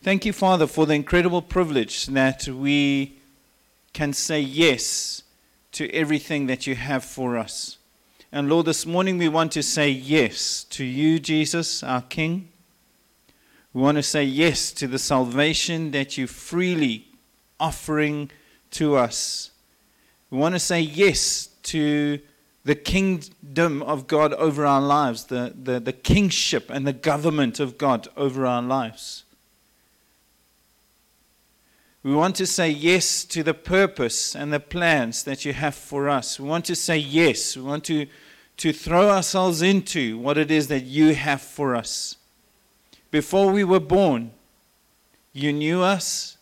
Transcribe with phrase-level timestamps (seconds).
[0.00, 3.18] Thank you, Father, for the incredible privilege that we
[3.92, 5.24] can say yes
[5.72, 7.78] to everything that you have for us.
[8.30, 12.48] And Lord, this morning we want to say yes to you, Jesus, our King.
[13.72, 17.08] We want to say yes to the salvation that you freely
[17.58, 18.30] offering
[18.70, 19.50] to us.
[20.30, 22.20] We want to say yes to
[22.64, 27.78] the kingdom of God over our lives, the, the, the kingship and the government of
[27.78, 29.24] God over our lives.
[32.02, 36.08] We want to say yes to the purpose and the plans that you have for
[36.08, 36.38] us.
[36.38, 37.56] We want to say yes.
[37.56, 38.06] We want to,
[38.58, 42.16] to throw ourselves into what it is that you have for us.
[43.10, 44.30] Before we were born,
[45.32, 46.36] you knew us,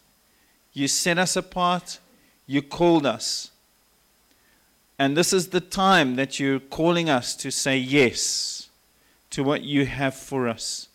[0.73, 2.01] you set us apart,
[2.47, 3.51] you called us.
[4.99, 8.69] And this is the time that you're calling us to say yes
[9.31, 10.89] to what you have for us.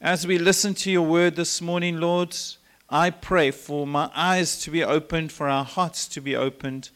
[0.00, 2.36] As we listen to your word this morning, Lord,
[2.88, 6.90] I pray for my eyes to be opened, for our hearts to be opened.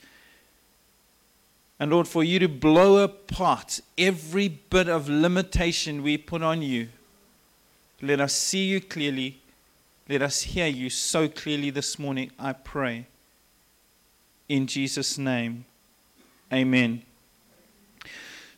[1.81, 6.91] And Lord, for you to blow apart every bit of limitation we put on you.
[8.01, 9.41] Let us see you clearly.
[10.09, 13.07] Let us hear you so clearly this morning, I pray.
[14.49, 15.65] In Jesus' name,
[16.53, 17.03] amen.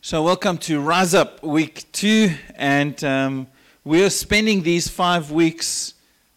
[0.03, 2.29] So, welcome to Rise Up Week 2.
[2.55, 3.47] And um,
[3.85, 5.93] we're spending these five weeks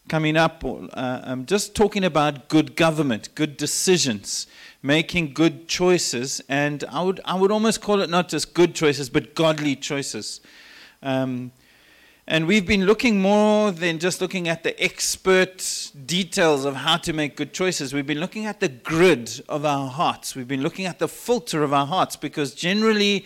[0.07, 0.87] coming up uh,
[1.23, 4.45] um, just talking about good government, good decisions,
[4.83, 9.09] making good choices, and I would, I would almost call it not just good choices,
[9.09, 10.41] but godly choices.
[11.01, 11.51] Um,
[12.27, 17.13] and we've been looking more than just looking at the expert details of how to
[17.13, 17.95] make good choices.
[17.95, 20.35] We've been looking at the grid of our hearts.
[20.35, 23.25] We've been looking at the filter of our hearts because generally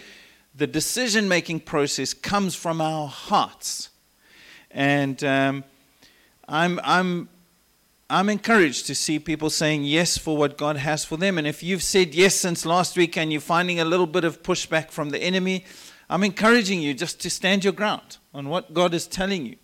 [0.55, 3.89] the decision making process comes from our hearts.
[4.73, 5.63] And um,
[6.47, 7.29] I'm, I'm,
[8.09, 11.37] I'm encouraged to see people saying yes for what God has for them.
[11.37, 14.43] And if you've said yes since last week and you're finding a little bit of
[14.43, 15.65] pushback from the enemy,
[16.09, 19.55] I'm encouraging you just to stand your ground on what God is telling you.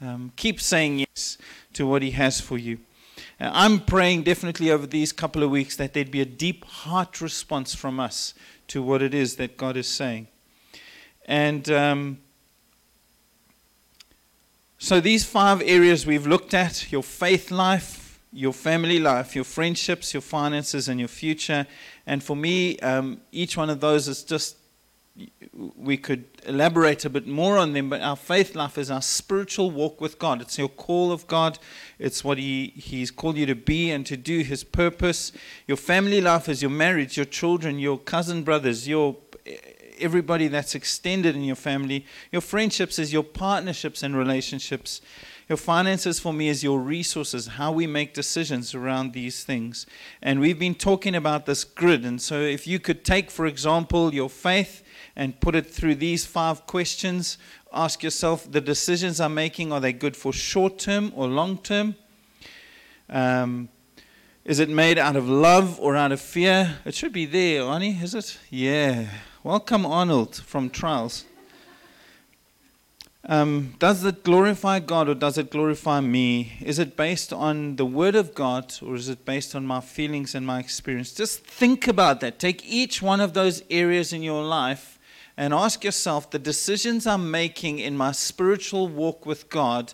[0.00, 1.38] Um, keep saying yes
[1.72, 2.78] to what He has for you.
[3.40, 7.74] I'm praying definitely over these couple of weeks that there'd be a deep heart response
[7.74, 8.34] from us
[8.68, 10.28] to what it is that God is saying.
[11.26, 12.18] And um,
[14.80, 20.14] so, these five areas we've looked at your faith life, your family life, your friendships,
[20.14, 21.66] your finances, and your future.
[22.06, 24.56] And for me, um, each one of those is just,
[25.76, 29.72] we could elaborate a bit more on them, but our faith life is our spiritual
[29.72, 30.40] walk with God.
[30.40, 31.58] It's your call of God,
[31.98, 35.32] it's what he, He's called you to be and to do, His purpose.
[35.66, 39.16] Your family life is your marriage, your children, your cousin brothers, your
[40.00, 42.06] everybody that's extended in your family.
[42.32, 45.00] Your friendships is your partnerships and relationships.
[45.48, 49.86] Your finances for me is your resources, how we make decisions around these things.
[50.20, 52.04] And we've been talking about this grid.
[52.04, 54.82] And so, if you could take, for example, your faith
[55.16, 57.38] and put it through these five questions,
[57.72, 61.96] ask yourself the decisions I'm making, are they good for short term or long term?
[63.08, 63.70] Um,
[64.48, 66.78] is it made out of love or out of fear?
[66.86, 68.38] It should be there, Arnie, is it?
[68.48, 69.10] Yeah.
[69.44, 71.26] Welcome, Arnold from Trials.
[73.26, 76.54] Um, does it glorify God or does it glorify me?
[76.62, 80.34] Is it based on the Word of God or is it based on my feelings
[80.34, 81.12] and my experience?
[81.12, 82.38] Just think about that.
[82.38, 84.98] Take each one of those areas in your life
[85.36, 89.92] and ask yourself the decisions I'm making in my spiritual walk with God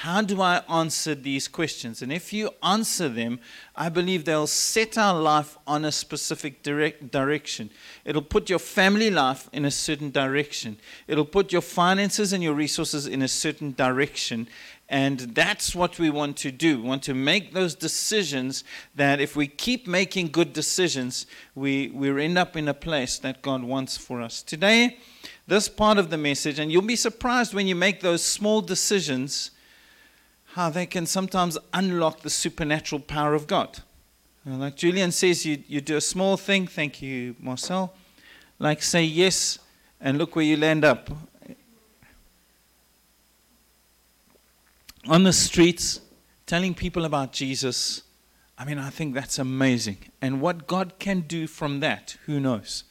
[0.00, 2.02] how do I answer these questions?
[2.02, 3.40] And if you answer them,
[3.74, 7.70] I believe they'll set our life on a specific direct direction.
[8.04, 10.76] It'll put your family life in a certain direction.
[11.08, 14.48] It'll put your finances and your resources in a certain direction.
[14.86, 16.82] And that's what we want to do.
[16.82, 18.64] We want to make those decisions
[18.96, 21.24] that if we keep making good decisions,
[21.54, 24.42] we, we end up in a place that God wants for us.
[24.42, 24.98] Today,
[25.46, 29.52] this part of the message, and you'll be surprised when you make those small decisions
[30.56, 33.80] how they can sometimes unlock the supernatural power of God.
[34.46, 37.92] Like Julian says, you, you do a small thing, thank you, Marcel.
[38.58, 39.58] Like say yes,
[40.00, 41.10] and look where you land up.
[45.06, 46.00] On the streets,
[46.46, 48.00] telling people about Jesus,
[48.56, 49.98] I mean, I think that's amazing.
[50.22, 52.84] And what God can do from that, who knows?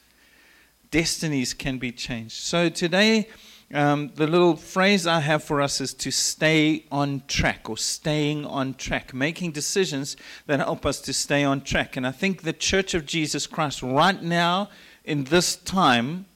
[0.92, 2.34] Destinies can be changed.
[2.36, 3.28] So today,
[3.74, 8.46] um, the little phrase I have for us is to stay on track or staying
[8.46, 10.16] on track, making decisions
[10.46, 11.96] that help us to stay on track.
[11.96, 14.68] And I think the Church of Jesus Christ, right now,
[15.04, 16.26] in this time,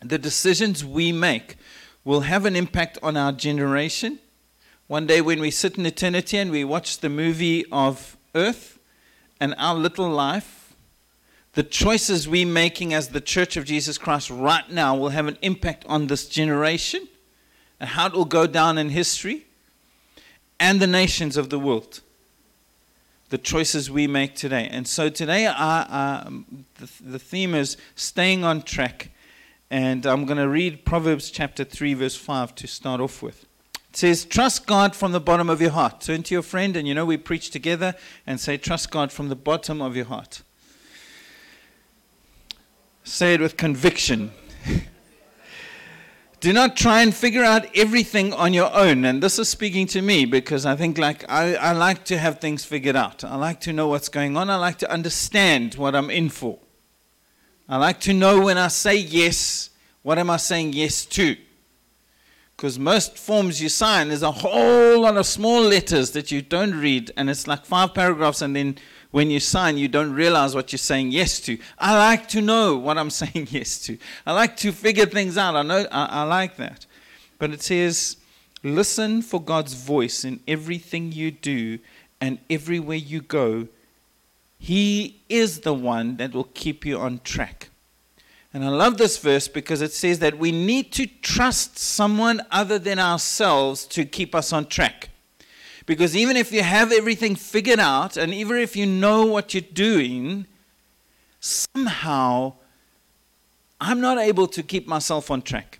[0.00, 1.56] the decisions we make
[2.04, 4.20] will have an impact on our generation.
[4.86, 8.78] One day, when we sit in eternity and we watch the movie of Earth
[9.40, 10.63] and our little life,
[11.54, 15.38] the choices we're making as the Church of Jesus Christ right now will have an
[15.40, 17.06] impact on this generation
[17.78, 19.46] and how it will go down in history
[20.58, 22.00] and the nations of the world.
[23.30, 24.68] The choices we make today.
[24.70, 29.10] And so today, our, um, the, the theme is staying on track.
[29.70, 33.44] And I'm going to read Proverbs chapter 3, verse 5 to start off with.
[33.90, 36.00] It says, Trust God from the bottom of your heart.
[36.00, 37.94] Turn to your friend, and you know we preach together,
[38.26, 40.42] and say, Trust God from the bottom of your heart.
[43.04, 44.32] Say it with conviction.
[46.40, 49.04] Do not try and figure out everything on your own.
[49.04, 52.40] And this is speaking to me because I think like I, I like to have
[52.40, 53.22] things figured out.
[53.22, 54.50] I like to know what's going on.
[54.50, 56.58] I like to understand what I'm in for.
[57.68, 59.70] I like to know when I say yes,
[60.02, 61.36] what am I saying yes to?
[62.56, 66.74] Because most forms you sign, there's a whole lot of small letters that you don't
[66.74, 68.76] read, and it's like five paragraphs, and then
[69.14, 71.56] when you sign, you don't realize what you're saying yes to.
[71.78, 73.96] I like to know what I'm saying yes to.
[74.26, 75.54] I like to figure things out.
[75.54, 76.84] I know I, I like that.
[77.38, 78.16] But it says,
[78.64, 81.78] listen for God's voice in everything you do
[82.20, 83.68] and everywhere you go.
[84.58, 87.68] He is the one that will keep you on track.
[88.52, 92.80] And I love this verse because it says that we need to trust someone other
[92.80, 95.10] than ourselves to keep us on track.
[95.86, 99.60] Because even if you have everything figured out, and even if you know what you're
[99.60, 100.46] doing,
[101.40, 102.54] somehow
[103.80, 105.78] I'm not able to keep myself on track.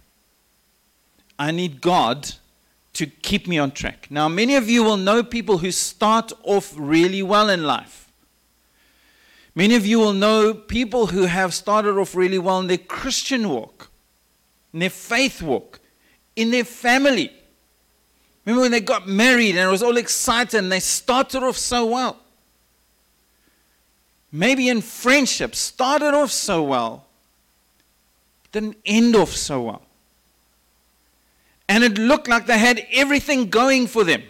[1.38, 2.34] I need God
[2.94, 4.06] to keep me on track.
[4.10, 8.08] Now, many of you will know people who start off really well in life.
[9.54, 13.48] Many of you will know people who have started off really well in their Christian
[13.48, 13.88] walk,
[14.72, 15.80] in their faith walk,
[16.36, 17.32] in their family.
[18.44, 21.86] Remember when they got married and it was all exciting and they started off so
[21.86, 22.18] well?
[24.30, 27.06] Maybe in friendship, started off so well,
[28.52, 29.82] didn't end off so well.
[31.68, 34.22] And it looked like they had everything going for them.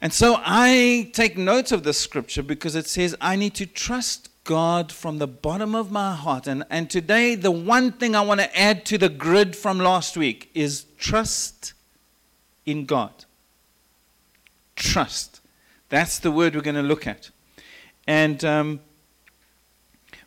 [0.00, 4.30] And so I take note of this scripture because it says, I need to trust
[4.44, 6.46] God from the bottom of my heart.
[6.46, 10.16] And, and today, the one thing I want to add to the grid from last
[10.16, 11.74] week is trust
[12.68, 13.24] in God.
[14.76, 15.40] Trust.
[15.88, 17.30] That's the word we're going to look at.
[18.06, 18.80] And um,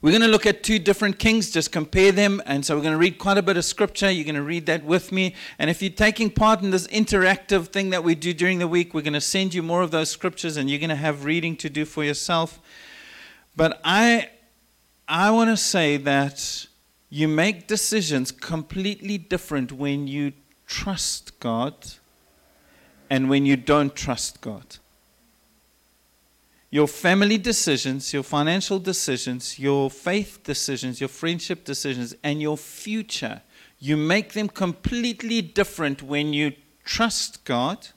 [0.02, 2.42] we're going to look at two different kings, just compare them.
[2.48, 4.10] And so we're going to read quite a bit of scripture.
[4.10, 5.36] You're going to read that with me.
[5.60, 8.96] And if you're taking part in this interactive thing that we do during the week,
[8.96, 11.56] we're going to send you more of those scriptures and you're going to have reading
[11.58, 12.60] to do for yourself.
[13.56, 14.30] But I,
[15.08, 16.66] I want to say that
[17.12, 20.34] you make decisions completely different when you
[20.66, 21.76] trust God
[23.12, 24.78] and when you don't trust God.
[26.70, 33.42] Your family decisions, your financial decisions, your faith decisions, your friendship decisions, and your future,
[33.82, 36.54] you make them completely different when you
[36.86, 37.90] trust God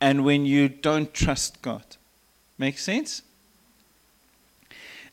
[0.00, 1.84] and when you don't trust God.
[2.56, 3.20] Make sense?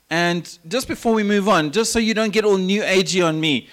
[0.09, 3.41] And just before we move on, just so you don't get all new agey on
[3.41, 3.67] me,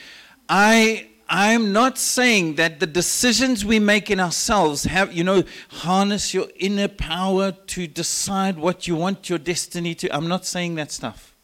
[0.49, 6.32] I I'm not saying that the decisions we make in ourselves have, you know, harness
[6.32, 10.15] your inner power to decide what you want your destiny to.
[10.15, 11.34] I'm not saying that stuff.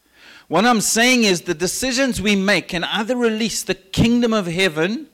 [0.46, 5.08] What I'm saying is the decisions we make can either release the kingdom of heaven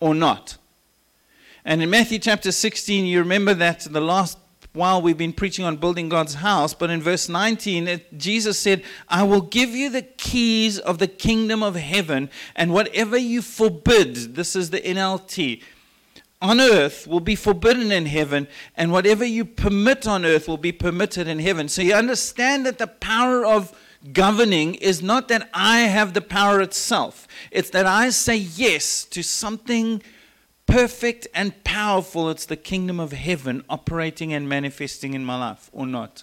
[0.00, 0.56] or not.
[1.64, 4.38] And in Matthew chapter 16, you remember that the last
[4.76, 8.84] while we've been preaching on building God's house, but in verse 19, it, Jesus said,
[9.08, 14.34] I will give you the keys of the kingdom of heaven, and whatever you forbid,
[14.34, 15.62] this is the NLT,
[16.42, 20.72] on earth will be forbidden in heaven, and whatever you permit on earth will be
[20.72, 21.68] permitted in heaven.
[21.68, 23.74] So you understand that the power of
[24.12, 29.22] governing is not that I have the power itself, it's that I say yes to
[29.22, 30.02] something
[30.66, 35.86] perfect and powerful, it's the kingdom of heaven operating and manifesting in my life, or
[35.86, 36.22] not?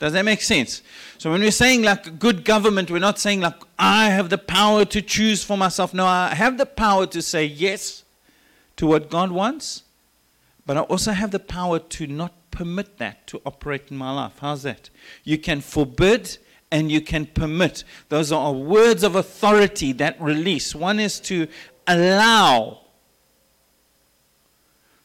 [0.00, 0.82] Does that make sense?
[1.18, 4.86] So when we're saying like good government, we're not saying like I have the power
[4.86, 5.92] to choose for myself.
[5.92, 8.02] No, I have the power to say yes
[8.76, 9.82] to what God wants,
[10.64, 14.38] but I also have the power to not permit that to operate in my life.
[14.40, 14.88] How's that?
[15.22, 16.38] You can forbid
[16.70, 17.84] and you can permit.
[18.08, 20.74] Those are words of authority that release.
[20.74, 21.46] One is to
[21.86, 22.80] allow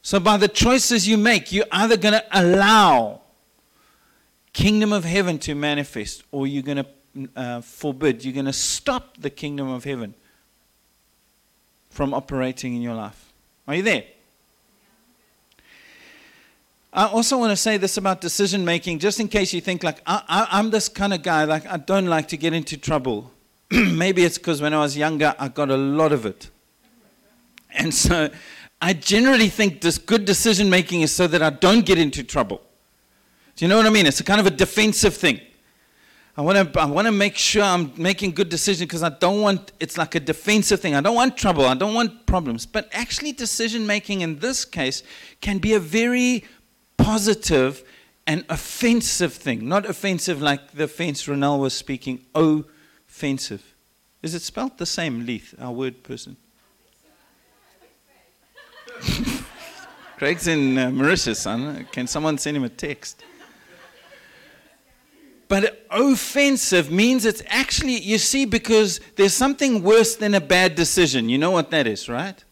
[0.06, 3.22] so, by the choices you make, you're either going to allow
[4.52, 9.16] kingdom of heaven to manifest or you're going to uh, forbid, you're going to stop
[9.16, 10.14] the kingdom of heaven
[11.90, 13.32] from operating in your life.
[13.66, 14.04] Are you there?
[16.92, 20.02] I also want to say this about decision making, just in case you think like
[20.06, 23.32] I, am this kind of guy, like I don't like to get into trouble.
[23.72, 26.48] Maybe it's because when I was younger, I got a lot of it,
[27.74, 28.30] and so
[28.80, 32.60] I generally think this good decision making is so that I don't get into trouble.
[33.56, 34.06] Do you know what I mean?
[34.06, 35.40] It's a kind of a defensive thing.
[36.36, 39.40] I want to I want to make sure I'm making good decisions because I don't
[39.40, 40.94] want it's like a defensive thing.
[40.94, 41.64] I don't want trouble.
[41.64, 42.66] I don't want problems.
[42.66, 45.02] But actually decision making in this case
[45.40, 46.44] can be a very
[46.98, 47.82] positive
[48.26, 49.66] and offensive thing.
[49.66, 53.74] Not offensive like the offense Ronald was speaking, offensive.
[54.22, 56.36] Is it spelled the same, Leith, our word person?
[60.16, 61.86] Craig's in uh, Mauritius, son.
[61.92, 63.22] Can someone send him a text?
[65.48, 71.28] But offensive means it's actually, you see, because there's something worse than a bad decision.
[71.28, 72.42] You know what that is, right?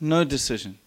[0.00, 0.78] No decision.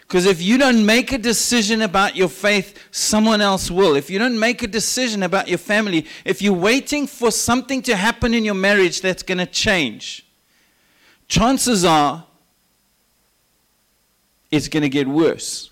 [0.00, 3.96] Because if you don't make a decision about your faith, someone else will.
[3.96, 7.96] If you don't make a decision about your family, if you're waiting for something to
[7.96, 10.24] happen in your marriage that's going to change,
[11.26, 12.24] chances are
[14.50, 15.70] it's going to get worse.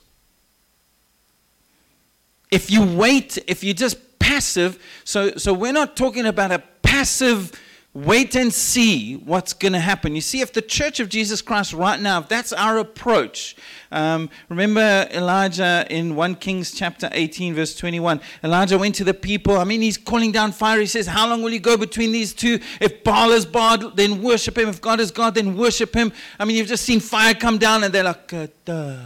[2.50, 4.78] If you wait, if you're just passive.
[5.04, 7.52] So, so we're not talking about a passive
[7.94, 10.16] wait and see what's going to happen.
[10.16, 13.54] You see, if the church of Jesus Christ right now, if that's our approach,
[13.92, 18.20] um, remember Elijah in 1 Kings chapter 18, verse 21.
[18.42, 19.56] Elijah went to the people.
[19.56, 20.80] I mean, he's calling down fire.
[20.80, 22.58] He says, How long will you go between these two?
[22.80, 24.68] If Baal is Baal, then worship him.
[24.68, 26.12] If God is God, then worship him.
[26.40, 28.96] I mean, you've just seen fire come down, and they're like, uh, duh.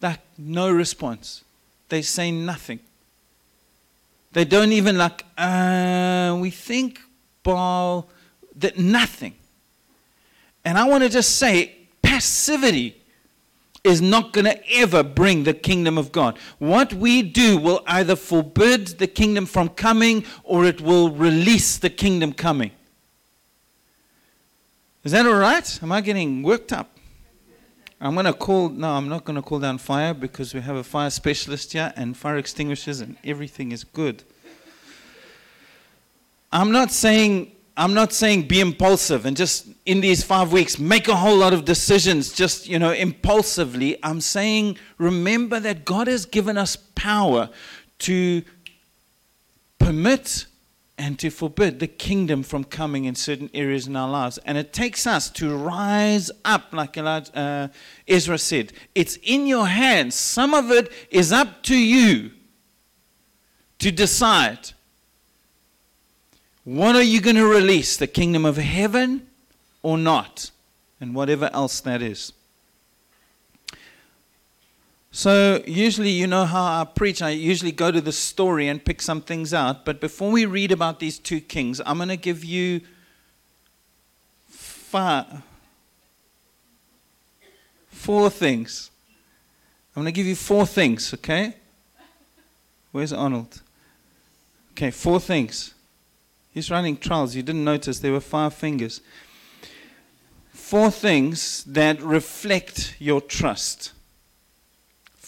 [0.00, 1.42] Like, no response.
[1.88, 2.78] They say nothing.
[4.36, 7.00] They don't even like, uh, we think
[7.42, 8.06] Baal,
[8.56, 9.34] that nothing.
[10.62, 13.02] And I want to just say, passivity
[13.82, 16.36] is not going to ever bring the kingdom of God.
[16.58, 21.88] What we do will either forbid the kingdom from coming or it will release the
[21.88, 22.72] kingdom coming.
[25.02, 25.82] Is that all right?
[25.82, 26.95] Am I getting worked up?
[28.00, 30.76] I'm going to call, no, I'm not going to call down fire because we have
[30.76, 34.22] a fire specialist here and fire extinguishers and everything is good.
[36.52, 41.08] I'm not saying, I'm not saying be impulsive and just in these five weeks make
[41.08, 43.98] a whole lot of decisions just, you know, impulsively.
[44.02, 47.48] I'm saying remember that God has given us power
[48.00, 48.42] to
[49.78, 50.46] permit
[50.98, 54.38] and to forbid the kingdom from coming in certain areas in our lives.
[54.46, 57.68] And it takes us to rise up, like Elijah, uh,
[58.08, 58.72] Ezra said.
[58.94, 60.14] It's in your hands.
[60.14, 62.30] Some of it is up to you
[63.78, 64.70] to decide.
[66.64, 67.96] What are you going to release?
[67.96, 69.26] The kingdom of heaven
[69.82, 70.50] or not?
[70.98, 72.32] And whatever else that is.
[75.16, 77.22] So, usually, you know how I preach.
[77.22, 79.86] I usually go to the story and pick some things out.
[79.86, 82.82] But before we read about these two kings, I'm going to give you
[84.50, 85.24] five,
[87.88, 88.90] four things.
[89.96, 91.54] I'm going to give you four things, okay?
[92.92, 93.62] Where's Arnold?
[94.72, 95.72] Okay, four things.
[96.52, 97.34] He's running trials.
[97.34, 99.00] You didn't notice there were five fingers.
[100.52, 103.92] Four things that reflect your trust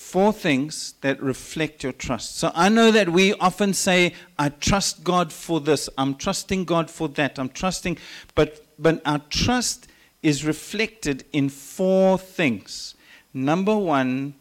[0.09, 2.37] four things that reflect your trust.
[2.37, 6.91] So I know that we often say, I trust God for this, I'm trusting God
[6.91, 7.99] for that, I'm trusting,
[8.35, 9.87] but, but our trust
[10.23, 12.95] is reflected in four things.
[13.35, 14.35] Number one,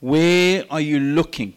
[0.00, 1.52] where are you looking?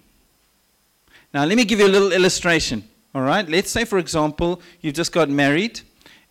[1.34, 2.84] Now, let me give you a little illustration.
[3.16, 5.80] All right, let's say, for example, you've just got married,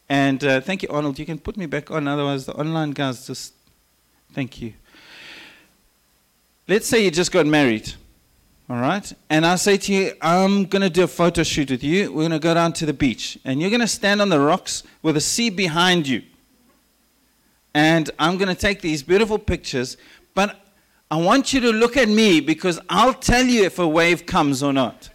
[0.08, 1.18] and uh, thank you, Arnold.
[1.18, 3.54] You can put me back on, otherwise, the online guys just.
[4.32, 4.74] Thank you.
[6.70, 7.92] Let's say you just got married,
[8.68, 9.12] all right?
[9.28, 12.12] And I say to you, I'm going to do a photo shoot with you.
[12.12, 13.36] We're going to go down to the beach.
[13.44, 16.22] And you're going to stand on the rocks with the sea behind you.
[17.74, 19.96] And I'm going to take these beautiful pictures.
[20.32, 20.60] But
[21.10, 24.62] I want you to look at me because I'll tell you if a wave comes
[24.62, 25.10] or not.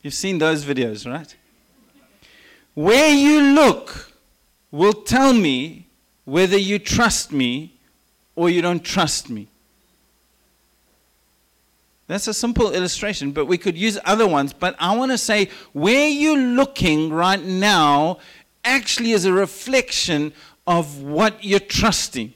[0.00, 1.36] You've seen those videos, right?
[2.72, 4.10] Where you look
[4.70, 5.86] will tell me
[6.24, 7.73] whether you trust me
[8.36, 9.48] or you don't trust me.
[12.06, 14.52] That's a simple illustration, but we could use other ones.
[14.52, 18.18] But I want to say where you're looking right now
[18.62, 20.32] actually is a reflection
[20.66, 22.32] of what you're trusting.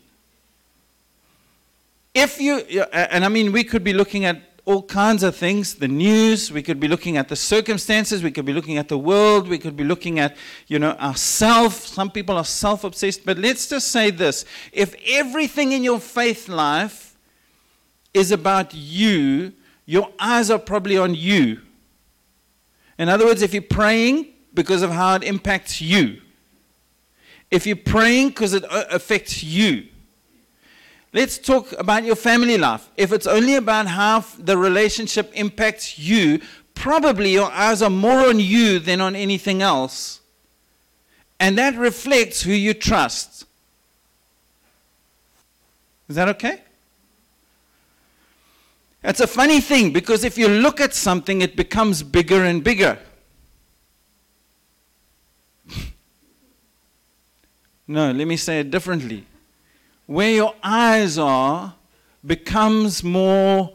[2.14, 2.59] If you,
[2.93, 6.62] and I mean, we could be looking at all kinds of things the news, we
[6.62, 9.78] could be looking at the circumstances, we could be looking at the world, we could
[9.78, 11.87] be looking at, you know, ourself.
[11.87, 13.25] Some people are self obsessed.
[13.25, 17.16] But let's just say this if everything in your faith life
[18.12, 19.54] is about you,
[19.87, 21.62] your eyes are probably on you.
[22.98, 26.20] In other words, if you're praying because of how it impacts you,
[27.50, 29.88] if you're praying because it affects you,
[31.12, 32.88] Let's talk about your family life.
[32.96, 36.40] If it's only about how the relationship impacts you,
[36.74, 40.20] probably your eyes are more on you than on anything else.
[41.40, 43.46] And that reflects who you trust.
[46.08, 46.60] Is that okay?
[49.02, 52.98] It's a funny thing because if you look at something, it becomes bigger and bigger.
[57.86, 59.24] no, let me say it differently
[60.08, 61.74] where your eyes are
[62.24, 63.70] becomes more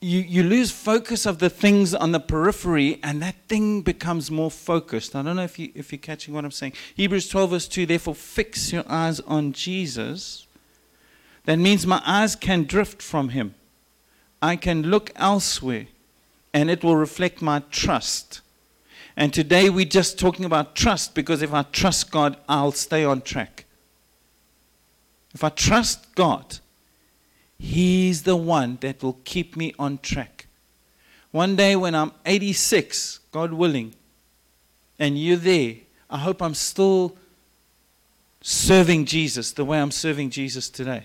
[0.00, 4.50] you, you lose focus of the things on the periphery and that thing becomes more
[4.50, 5.14] focused.
[5.16, 6.72] I don't know if, you, if you're catching what I'm saying.
[6.94, 10.46] Hebrews 12, verse 2 therefore fix your eyes on Jesus.
[11.44, 13.54] That means my eyes can drift from him.
[14.40, 15.86] I can look elsewhere
[16.54, 18.40] and it will reflect my trust.
[19.16, 23.20] And today we're just talking about trust because if I trust God, I'll stay on
[23.20, 23.65] track.
[25.36, 26.60] If I trust God,
[27.58, 30.46] He's the one that will keep me on track.
[31.30, 33.92] One day when I'm 86, God willing,
[34.98, 35.74] and you're there,
[36.08, 37.18] I hope I'm still
[38.40, 41.04] serving Jesus the way I'm serving Jesus today.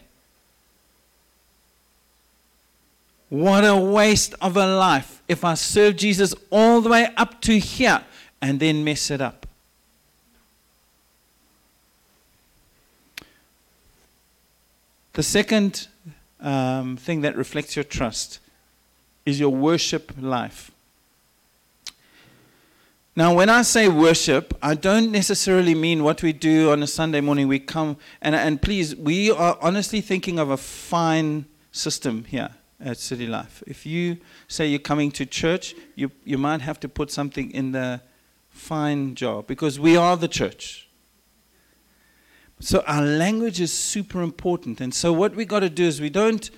[3.28, 7.60] What a waste of a life if I serve Jesus all the way up to
[7.60, 8.02] here
[8.42, 9.46] and then mess it up.
[15.14, 15.88] The second
[16.40, 18.40] um, thing that reflects your trust
[19.26, 20.72] is your worship life.
[23.14, 27.20] Now, when I say worship, I don't necessarily mean what we do on a Sunday
[27.20, 27.50] morning.
[27.50, 32.98] We come, and, and please, we are honestly thinking of a fine system here at
[32.98, 33.64] City Life.
[33.68, 37.74] If you say you're coming to church, you, you might have to put something in
[37.74, 38.00] the
[38.50, 40.88] fine jar because we are the church.
[42.62, 44.82] So our language is super important.
[44.82, 46.50] And so what we got to do is we don't,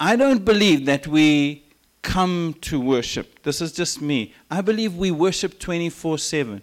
[0.00, 1.64] I don't believe that we
[2.02, 3.42] come to worship.
[3.44, 4.34] This is just me.
[4.50, 6.62] I believe we worship 24 7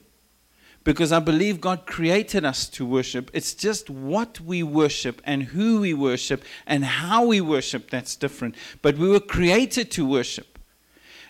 [0.84, 3.32] because I believe God created us to worship.
[3.34, 8.56] It's just what we worship and who we worship and how we worship that's different.
[8.82, 10.60] But we were created to worship.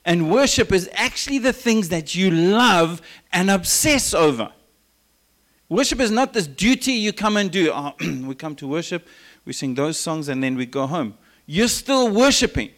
[0.03, 2.99] And worship is actually the things that you love
[3.31, 4.51] and obsess over.
[5.71, 7.71] Worship is not this duty you come and do.
[7.73, 7.93] Oh,
[8.25, 9.07] we come to worship,
[9.45, 11.13] we sing those songs, and then we go home.
[11.45, 12.71] You're still worshiping.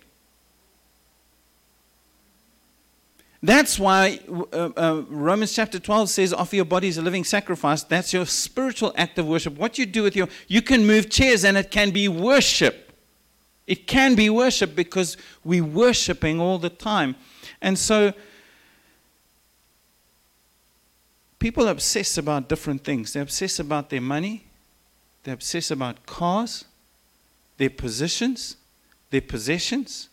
[3.42, 7.82] That's why uh, uh, Romans chapter 12 says, offer your body as a living sacrifice.
[7.82, 9.58] That's your spiritual act of worship.
[9.58, 12.94] What you do with your, you can move chairs and it can be worship.
[13.66, 17.16] It can be worship because we're worshiping all the time.
[17.60, 18.14] And so,
[21.44, 23.12] people obsess about different things.
[23.12, 24.46] They obsess about their money,
[25.24, 26.64] they obsess about cars,
[27.58, 28.56] their positions,
[29.10, 30.08] their possessions,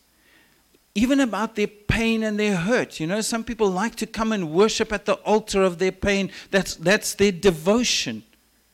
[0.96, 2.98] even about their pain and their hurt.
[2.98, 6.32] You know, some people like to come and worship at the altar of their pain.
[6.50, 8.24] That's, that's their devotion,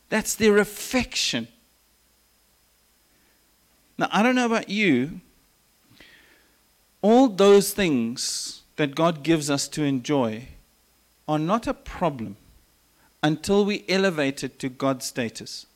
[0.09, 1.49] that's their affection.
[3.99, 5.21] Now, I don't know about you,
[7.03, 10.49] all those things that God gives us to enjoy
[11.29, 12.39] are not a problem
[13.27, 15.67] until we elevate it to God's status.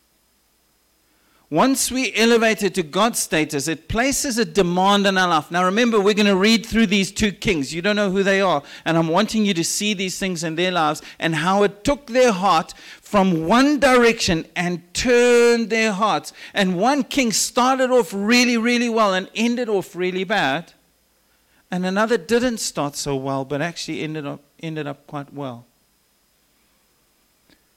[1.50, 5.50] Once we elevate it to God's status, it places a demand on our life.
[5.50, 7.74] Now, remember, we're going to read through these two kings.
[7.74, 8.62] You don't know who they are.
[8.84, 12.06] And I'm wanting you to see these things in their lives and how it took
[12.06, 16.32] their heart from one direction and turned their hearts.
[16.54, 20.72] And one king started off really, really well and ended off really bad.
[21.68, 25.66] And another didn't start so well, but actually ended up, ended up quite well.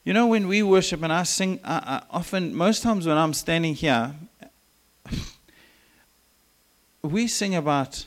[0.04, 3.34] You know, when we worship and I sing, I, I often, most times when I'm
[3.34, 4.14] standing here,
[7.02, 8.06] we sing about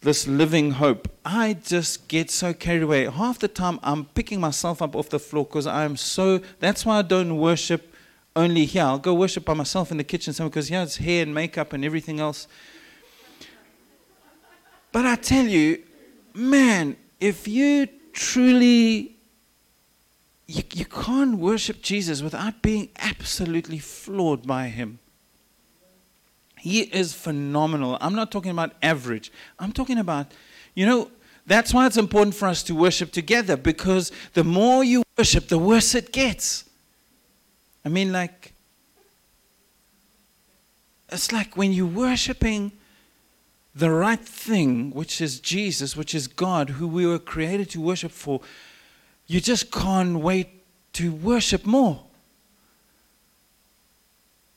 [0.00, 1.08] this living hope.
[1.24, 3.04] I just get so carried away.
[3.04, 6.98] Half the time I'm picking myself up off the floor because I'm so, that's why
[6.98, 7.94] I don't worship
[8.34, 8.82] only here.
[8.82, 11.72] I'll go worship by myself in the kitchen somewhere because here it's hair and makeup
[11.72, 12.48] and everything else.
[14.90, 15.80] But I tell you,
[16.34, 19.13] man, if you truly
[20.46, 24.98] you, you can't worship Jesus without being absolutely floored by him.
[26.58, 27.98] He is phenomenal.
[28.00, 29.30] I'm not talking about average.
[29.58, 30.32] I'm talking about,
[30.74, 31.10] you know,
[31.46, 35.58] that's why it's important for us to worship together because the more you worship, the
[35.58, 36.64] worse it gets.
[37.84, 38.54] I mean, like,
[41.10, 42.72] it's like when you're worshiping
[43.74, 48.10] the right thing, which is Jesus, which is God, who we were created to worship
[48.10, 48.40] for,
[49.26, 50.48] you just can't wait
[50.94, 52.00] to worship more.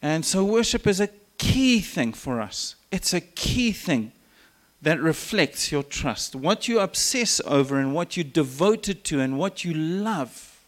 [0.01, 2.75] And so, worship is a key thing for us.
[2.91, 4.11] It's a key thing
[4.81, 6.35] that reflects your trust.
[6.35, 10.59] What you obsess over and what you're devoted to and what you love,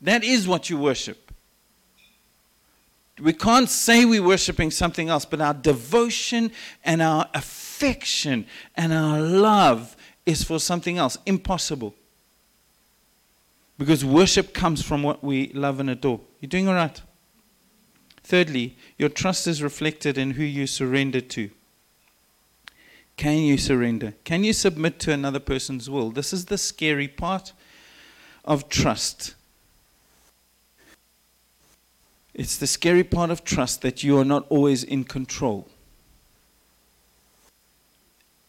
[0.00, 1.32] that is what you worship.
[3.20, 6.52] We can't say we're worshiping something else, but our devotion
[6.84, 8.46] and our affection
[8.76, 11.18] and our love is for something else.
[11.26, 11.94] Impossible.
[13.78, 16.20] Because worship comes from what we love and adore.
[16.40, 17.00] You're doing all right.
[18.24, 21.50] Thirdly, your trust is reflected in who you surrender to.
[23.16, 24.14] Can you surrender?
[24.24, 26.10] Can you submit to another person's will?
[26.10, 27.52] This is the scary part
[28.44, 29.34] of trust.
[32.34, 35.68] It's the scary part of trust that you are not always in control.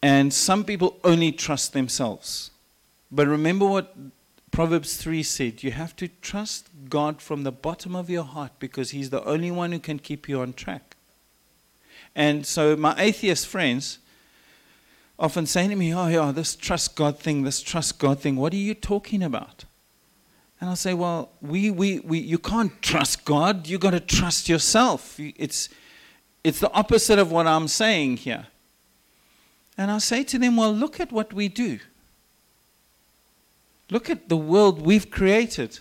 [0.02, 2.52] And some people only trust themselves.
[3.12, 3.96] But remember what
[4.52, 8.92] Proverbs 3 said you have to trust God from the bottom of your heart because
[8.92, 10.96] He's the only one who can keep you on track.
[12.16, 14.00] And so, my atheist friends
[15.18, 18.54] often say to me, Oh, yeah, this trust God thing, this trust God thing, what
[18.54, 19.66] are you talking about?
[20.60, 24.50] And I'll say, Well, we, we, we, you can't trust God, you've got to trust
[24.50, 25.20] yourself.
[25.20, 25.70] It's,
[26.44, 28.48] it's the opposite of what I'm saying here.
[29.78, 31.80] And I'll say to them, Well, look at what we do.
[33.92, 35.80] Look at the world we've created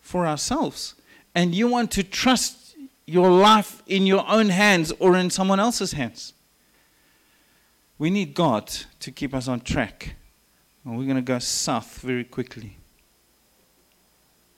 [0.00, 0.94] for ourselves.
[1.34, 5.92] And you want to trust your life in your own hands or in someone else's
[5.92, 6.32] hands.
[7.98, 10.14] We need God to keep us on track.
[10.84, 12.76] And we're going to go south very quickly.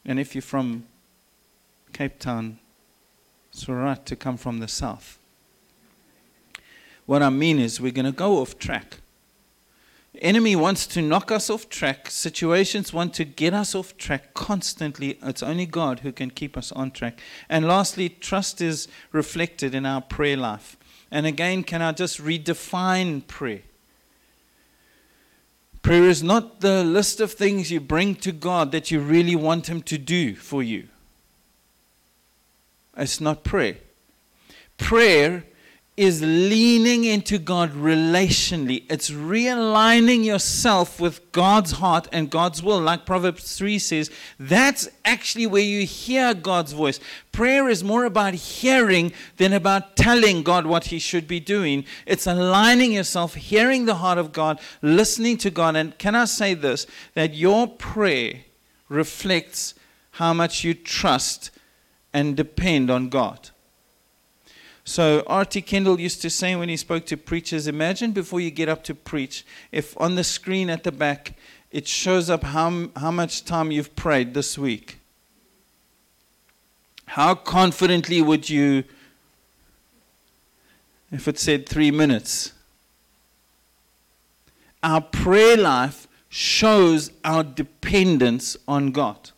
[0.04, 0.84] And if you're from
[1.92, 2.58] Cape Town,
[3.52, 5.18] it's all right to come from the south.
[7.06, 8.98] What I mean is, we're going to go off track
[10.20, 12.10] enemy wants to knock us off track.
[12.10, 15.18] Situations want to get us off track constantly.
[15.22, 17.20] It's only God who can keep us on track.
[17.48, 20.76] And lastly, trust is reflected in our prayer life.
[21.10, 23.62] And again, can I just redefine prayer?
[25.82, 29.68] Prayer is not the list of things you bring to God that you really want
[29.68, 30.88] Him to do for you.
[32.96, 33.76] It's not prayer.
[34.78, 35.44] Prayer
[35.94, 38.84] is leaning into God relationally.
[38.88, 42.80] It's realigning yourself with God's heart and God's will.
[42.80, 46.98] Like Proverbs 3 says, that's actually where you hear God's voice.
[47.30, 51.84] Prayer is more about hearing than about telling God what He should be doing.
[52.06, 55.76] It's aligning yourself, hearing the heart of God, listening to God.
[55.76, 56.86] And can I say this?
[57.12, 58.44] That your prayer
[58.88, 59.74] reflects
[60.12, 61.50] how much you trust
[62.14, 63.50] and depend on God.
[64.84, 65.62] So R.T.
[65.62, 68.94] Kendall used to say when he spoke to preachers, imagine before you get up to
[68.94, 71.34] preach, if on the screen at the back
[71.70, 74.98] it shows up how, how much time you've prayed this week.
[77.06, 78.84] How confidently would you,
[81.10, 82.52] if it said three minutes?
[84.82, 89.30] Our prayer life shows our dependence on God.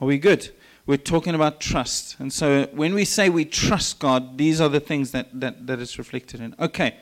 [0.00, 0.50] Are we good?
[0.88, 2.16] We're talking about trust.
[2.18, 5.80] And so when we say we trust God, these are the things that, that, that
[5.80, 6.54] it's reflected in.
[6.58, 6.96] Okay.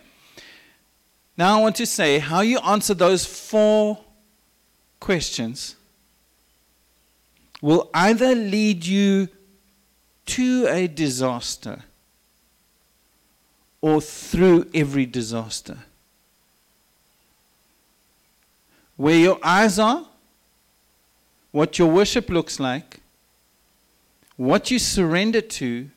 [1.39, 4.01] Now I want to say how you answer those four
[4.99, 5.77] questions
[7.63, 9.29] will either lead you
[10.27, 11.85] to a disaster
[13.81, 15.79] or through every disaster.
[18.97, 20.05] Where your eyes are,
[21.53, 22.99] what your worship looks like,
[24.37, 25.91] what you surrender to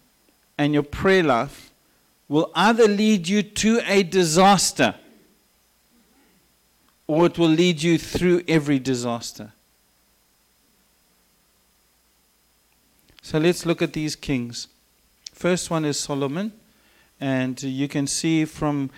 [0.58, 1.72] and your prayer life
[2.28, 4.96] will either lead you to a disaster
[7.08, 9.52] or it will lead you through every disaster.
[13.22, 14.68] So let's look at these kings.
[15.34, 16.52] First one is Solomon,
[17.20, 18.90] and you can see from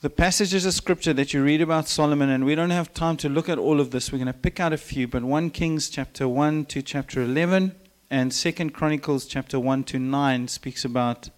[0.00, 3.28] the passages of scripture that you read about Solomon, and we don't have time to
[3.28, 4.12] look at all of this.
[4.12, 7.74] We're going to pick out a few, but 1 Kings chapter 1 to chapter 11
[8.08, 11.30] and 2 Chronicles chapter 1 to 9 speaks about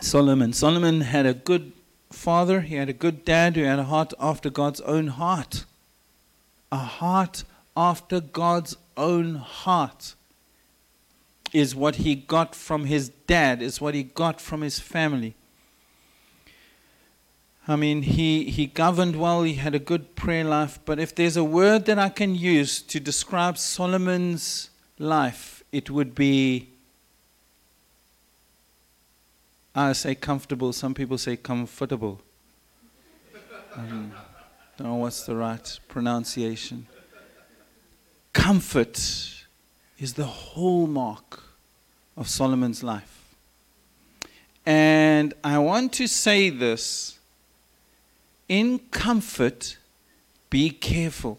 [0.00, 0.52] Solomon.
[0.52, 1.72] Solomon had a good
[2.12, 5.64] father, he had a good dad who had a heart after God's own heart.
[6.70, 7.42] A heart
[7.76, 10.14] after God's own heart
[11.56, 15.34] is what he got from his dad, is what he got from his family.
[17.66, 21.34] I mean, he, he governed well, he had a good prayer life, but if there's
[21.34, 26.68] a word that I can use to describe Solomon's life, it would be
[29.74, 32.20] I say comfortable, some people say comfortable.
[33.74, 34.12] Um,
[34.76, 36.86] don't know what's the right pronunciation.
[38.34, 38.98] Comfort
[39.98, 41.45] is the hallmark
[42.16, 43.24] of Solomon's life.
[44.64, 47.18] And I want to say this
[48.48, 49.76] in comfort,
[50.50, 51.38] be careful.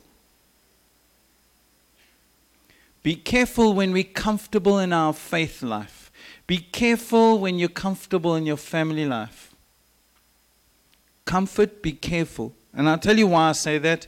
[3.03, 6.11] Be careful when we're comfortable in our faith life.
[6.45, 9.53] Be careful when you're comfortable in your family life.
[11.25, 12.53] Comfort, be careful.
[12.73, 14.07] And I'll tell you why I say that.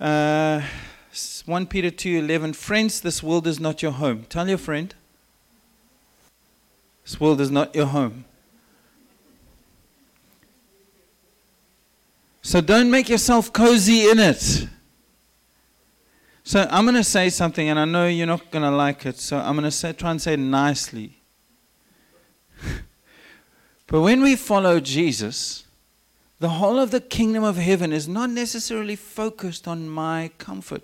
[0.00, 0.62] Uh,
[1.44, 4.24] 1 Peter 2:11 Friends, this world is not your home.
[4.28, 4.94] Tell your friend.
[7.04, 8.24] This world is not your home.
[12.42, 14.66] So don't make yourself cozy in it.
[16.44, 19.18] So I'm going to say something, and I know you're not going to like it,
[19.18, 21.18] so I'm going to try and say it nicely.
[23.86, 25.64] but when we follow Jesus,
[26.40, 30.82] the whole of the kingdom of heaven is not necessarily focused on my comfort.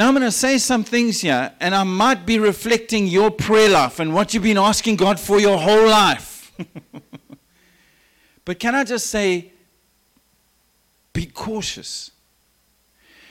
[0.00, 3.68] Now, I'm going to say some things here, and I might be reflecting your prayer
[3.68, 6.50] life and what you've been asking God for your whole life.
[8.46, 9.52] but can I just say,
[11.12, 12.12] be cautious.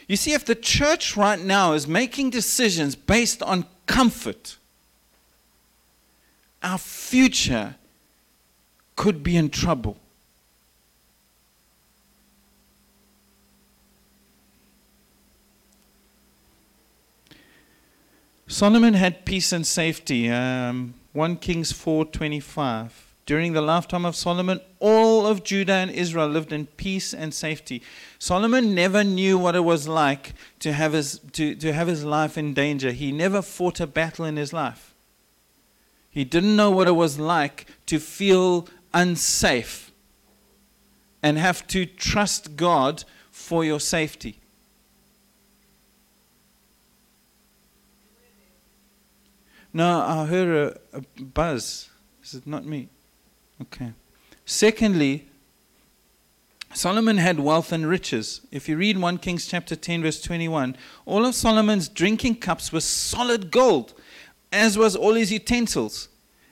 [0.07, 4.57] You see, if the church right now is making decisions based on comfort,
[6.61, 7.77] our future
[8.95, 9.97] could be in trouble.
[18.51, 20.27] Solomon had peace and safety.
[20.27, 23.05] Um, 1 Kings 4:25.
[23.27, 27.83] During the lifetime of Solomon, all of Judah and Israel lived in peace and safety.
[28.17, 32.39] Solomon never knew what it was like to have his, to, to have his life
[32.39, 32.91] in danger.
[32.91, 34.95] He never fought a battle in his life.
[36.09, 39.91] He didn't know what it was like to feel unsafe
[41.21, 44.38] and have to trust God for your safety.
[49.73, 51.89] No, I heard a, a buzz.
[52.23, 52.89] Is it not me?
[53.61, 53.93] Okay.
[54.45, 55.27] Secondly,
[56.73, 58.41] Solomon had wealth and riches.
[58.51, 62.81] If you read 1 Kings chapter 10, verse 21, all of Solomon's drinking cups were
[62.81, 63.93] solid gold,
[64.51, 66.09] as was all his utensils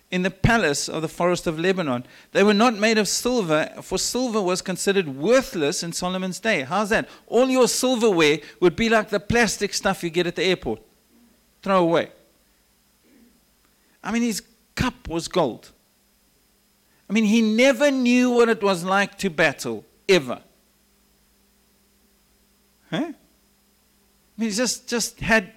[0.09, 2.05] in the palace of the forest of Lebanon.
[2.31, 6.61] They were not made of silver, for silver was considered worthless in Solomon's day.
[6.61, 7.09] How's that?
[7.27, 10.81] All your silverware would be like the plastic stuff you get at the airport.
[11.61, 12.11] Throw away.
[14.03, 14.41] I mean, his
[14.75, 15.71] cup was gold.
[17.09, 20.41] I mean, he never knew what it was like to battle, ever.
[22.89, 22.97] Huh?
[22.97, 23.13] I
[24.37, 25.51] mean, he just, just had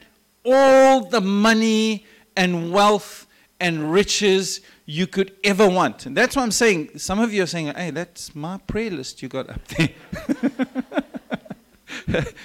[0.45, 3.27] all the money and wealth
[3.59, 6.07] and riches you could ever want.
[6.07, 6.99] And that's what I'm saying.
[6.99, 9.91] Some of you are saying, hey, that's my prayer list you got up there.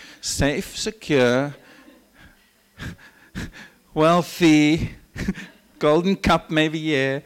[0.22, 1.56] Safe, secure,
[3.94, 4.92] wealthy,
[5.80, 7.20] golden cup, maybe, yeah.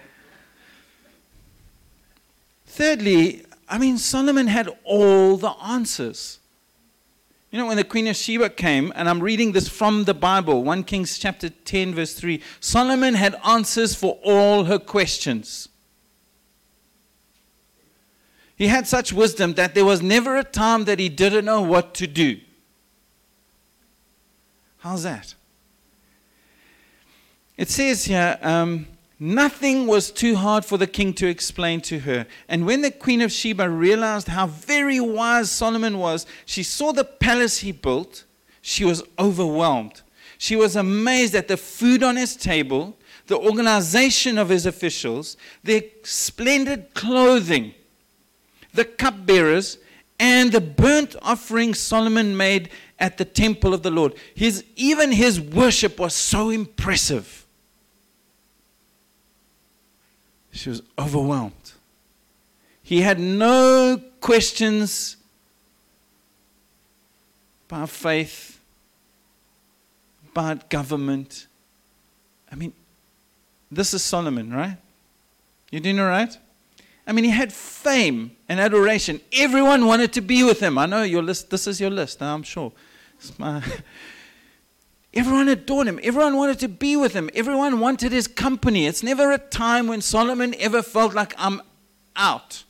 [2.65, 6.39] Thirdly, I mean, Solomon had all the answers.
[7.51, 10.63] You know, when the Queen of Sheba came, and I'm reading this from the Bible,
[10.63, 15.67] 1 Kings chapter 10, verse 3, Solomon had answers for all her questions.
[18.55, 21.93] He had such wisdom that there was never a time that he didn't know what
[21.95, 22.39] to do.
[24.79, 25.33] How's that?
[27.59, 28.87] It says here, um,
[29.19, 32.25] Nothing was too hard for the king to explain to her.
[32.47, 37.03] And when the queen of Sheba realized how very wise Solomon was, she saw the
[37.03, 38.23] palace he built.
[38.61, 40.03] She was overwhelmed.
[40.37, 42.95] She was amazed at the food on his table,
[43.27, 47.73] the organization of his officials, their splendid clothing,
[48.73, 49.79] the cupbearers,
[50.17, 52.69] and the burnt offering Solomon made
[52.99, 54.13] at the temple of the Lord.
[54.33, 57.38] His, even his worship was so impressive.
[60.59, 61.71] She was overwhelmed.
[62.83, 65.15] He had no questions
[67.65, 68.59] about faith,
[70.33, 71.47] about government.
[72.51, 72.73] I mean,
[73.71, 74.75] this is Solomon, right?
[75.71, 76.37] You doing all right?
[77.07, 79.21] I mean, he had fame and adoration.
[79.31, 80.77] Everyone wanted to be with him.
[80.77, 82.73] I know your list, this is your list, I'm sure.
[83.17, 83.63] It's My,
[85.13, 85.99] everyone adored him.
[86.03, 87.29] Everyone wanted to be with him.
[87.33, 88.85] Everyone wanted his company.
[88.87, 91.61] It's never a time when Solomon ever felt like I'm
[92.15, 92.63] out.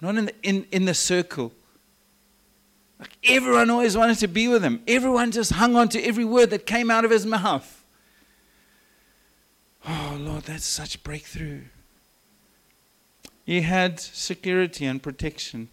[0.00, 1.52] Not in the, in, in the circle.
[2.98, 4.82] Like everyone always wanted to be with him.
[4.86, 7.84] Everyone just hung on to every word that came out of his mouth.
[9.86, 11.62] Oh, Lord, that's such breakthrough.
[13.44, 15.68] He had security and protection.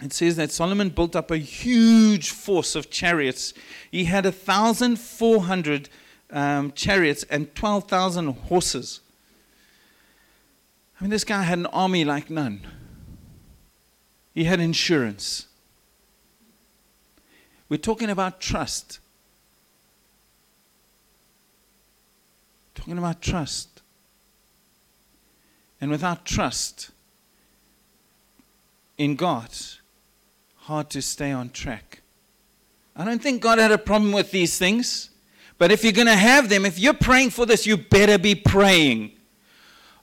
[0.00, 3.52] It says that Solomon built up a huge force of chariots.
[3.90, 5.88] He had 1,400
[6.30, 9.00] um, chariots and 12,000 horses.
[10.98, 12.60] I mean, this guy had an army like none.
[14.34, 15.46] He had insurance.
[17.68, 19.00] We're talking about trust.
[22.74, 23.82] Talking about trust.
[25.80, 26.90] And without trust
[28.96, 29.50] in God,
[30.68, 32.02] hard to stay on track.
[32.94, 35.08] I don't think God had a problem with these things.
[35.56, 38.34] But if you're going to have them, if you're praying for this, you better be
[38.34, 39.12] praying,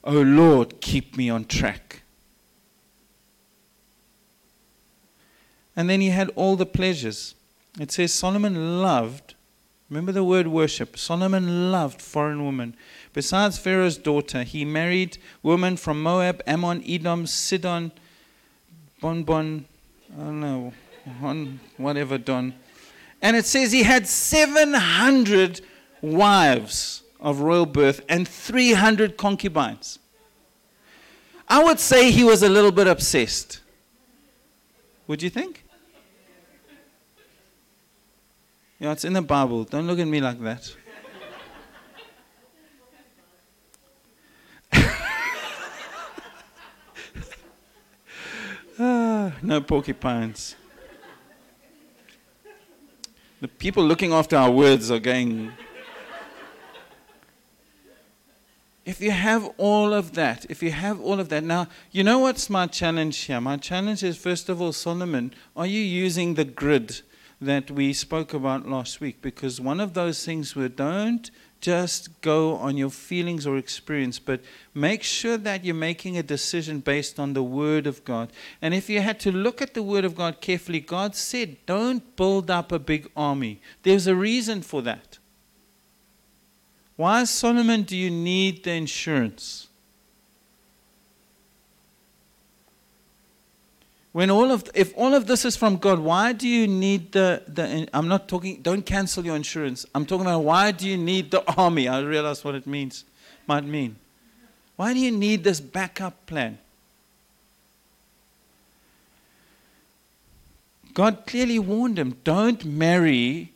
[0.02, 2.02] Oh Lord, keep me on track.
[5.76, 7.36] And then he had all the pleasures.
[7.78, 9.34] It says Solomon loved,
[9.88, 12.74] remember the word worship, Solomon loved foreign women.
[13.12, 17.92] Besides Pharaoh's daughter, he married women from Moab, Ammon, Edom, Sidon,
[19.00, 19.66] Bonbon,
[20.14, 20.72] I don't know,
[21.76, 22.54] whatever Don.
[23.22, 25.60] And it says he had 700
[26.00, 29.98] wives of royal birth and 300 concubines.
[31.48, 33.60] I would say he was a little bit obsessed.
[35.06, 35.64] Would you think?
[38.78, 39.64] Yeah, it's in the Bible.
[39.64, 40.74] Don't look at me like that.
[48.78, 50.54] Ah, no porcupines.
[53.40, 55.52] The people looking after our words are going.
[58.84, 62.20] If you have all of that, if you have all of that, now, you know
[62.20, 63.40] what's my challenge here?
[63.40, 67.00] My challenge is, first of all, Solomon, are you using the grid
[67.40, 69.20] that we spoke about last week?
[69.20, 71.30] Because one of those things were don't
[71.66, 74.40] just go on your feelings or experience, but
[74.72, 78.30] make sure that you're making a decision based on the Word of God.
[78.62, 82.14] And if you had to look at the Word of God carefully, God said, don't
[82.14, 83.60] build up a big army.
[83.82, 85.18] There's a reason for that.
[86.94, 89.66] Why, Solomon, do you need the insurance?
[94.16, 97.42] When all of if all of this is from God, why do you need the
[97.46, 97.86] the?
[97.92, 98.62] I'm not talking.
[98.62, 99.84] Don't cancel your insurance.
[99.94, 101.86] I'm talking about why do you need the army?
[101.86, 103.04] I realize what it means,
[103.46, 103.96] might mean.
[104.76, 106.56] Why do you need this backup plan?
[110.94, 113.52] God clearly warned him, don't marry.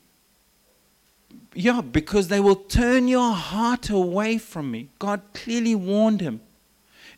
[1.55, 4.89] Yeah, because they will turn your heart away from me.
[4.99, 6.43] God clearly warned him.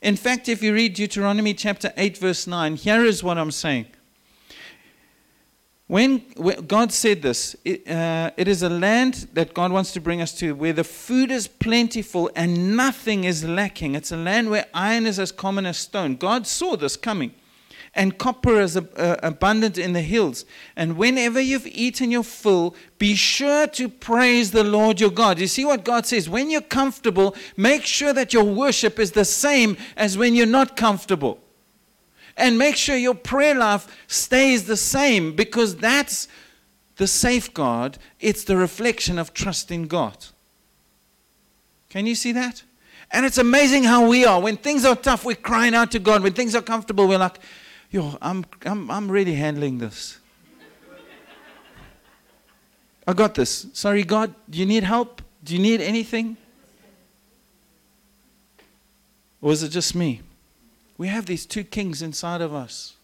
[0.03, 3.87] In fact, if you read Deuteronomy chapter 8, verse 9, here is what I'm saying.
[5.87, 10.01] When, when God said this, it, uh, it is a land that God wants to
[10.01, 13.95] bring us to where the food is plentiful and nothing is lacking.
[13.95, 16.17] It's a land where iron is as common as stone.
[16.17, 17.33] God saw this coming
[17.95, 20.47] and copper is uh, abundant in the hills.
[20.77, 25.39] And whenever you've eaten your fill, be sure to praise the Lord your God.
[25.39, 26.29] You see what God says?
[26.29, 30.77] When you're comfortable, make sure that your worship is the same as when you're not
[30.77, 31.39] comfortable.
[32.35, 36.29] And make sure your prayer life stays the same because that's
[36.97, 37.99] the safeguard.
[38.21, 40.17] It's the reflection of trust in God.
[41.91, 42.63] Can you see that?
[43.11, 44.41] And it's amazing how we are.
[44.41, 46.23] When things are tough, we're crying out to God.
[46.23, 47.39] When things are comfortable, we're like,
[47.93, 50.19] yo, I'm, I'm, I'm really handling this.
[53.07, 53.67] I got this.
[53.73, 55.23] Sorry, God, do you need help?
[55.45, 56.37] Do you need anything?
[59.41, 60.23] Or is it just me?
[60.97, 62.95] We have these two kings inside of us.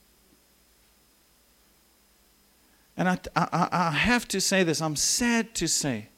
[2.96, 6.08] And I, I, I have to say this, I'm sad to say.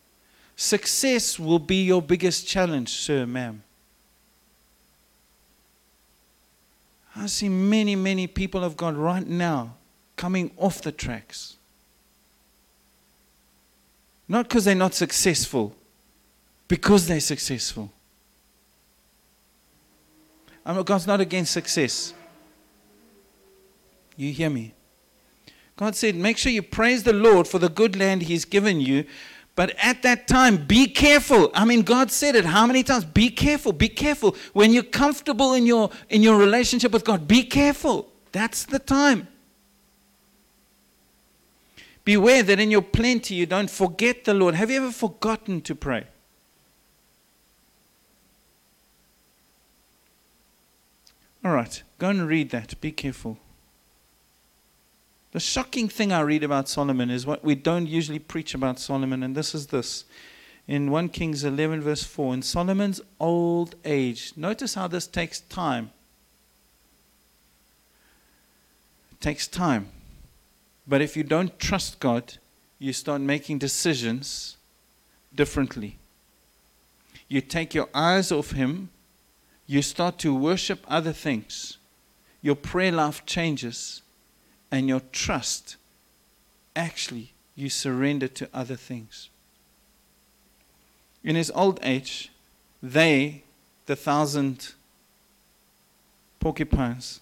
[0.56, 3.62] Success will be your biggest challenge, sir, ma'am.
[7.20, 9.74] I see many, many people of God right now
[10.16, 11.56] coming off the tracks.
[14.26, 15.74] Not because they're not successful,
[16.66, 17.90] because they're successful.
[20.64, 22.14] I'm, God's not against success.
[24.16, 24.72] You hear me?
[25.76, 29.04] God said, make sure you praise the Lord for the good land He's given you,
[29.60, 31.50] But at that time, be careful.
[31.52, 33.04] I mean, God said it how many times?
[33.04, 34.34] Be careful, be careful.
[34.54, 38.08] When you're comfortable in your, in your relationship with God, be careful.
[38.32, 39.28] That's the time.
[42.06, 44.54] Beware that in your plenty you don't forget the Lord.
[44.54, 46.06] Have you ever forgotten to pray?
[51.44, 52.80] All right, go and read that.
[52.80, 53.36] Be careful.
[55.32, 59.22] The shocking thing I read about Solomon is what we don't usually preach about Solomon,
[59.22, 60.04] and this is this.
[60.66, 65.90] In 1 Kings 11, verse 4, in Solomon's old age, notice how this takes time.
[69.12, 69.88] It takes time.
[70.86, 72.38] But if you don't trust God,
[72.78, 74.56] you start making decisions
[75.34, 75.96] differently.
[77.28, 78.90] You take your eyes off Him
[79.70, 81.78] you start to worship other things,
[82.42, 84.02] your prayer life changes,
[84.70, 85.76] and your trust
[86.76, 89.28] actually you surrender to other things.
[91.22, 92.30] In his old age,
[92.82, 93.42] they,
[93.86, 94.72] the thousand
[96.38, 97.20] porcupines,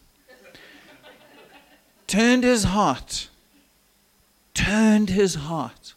[2.07, 3.28] turned his heart,
[4.55, 5.94] turned his heart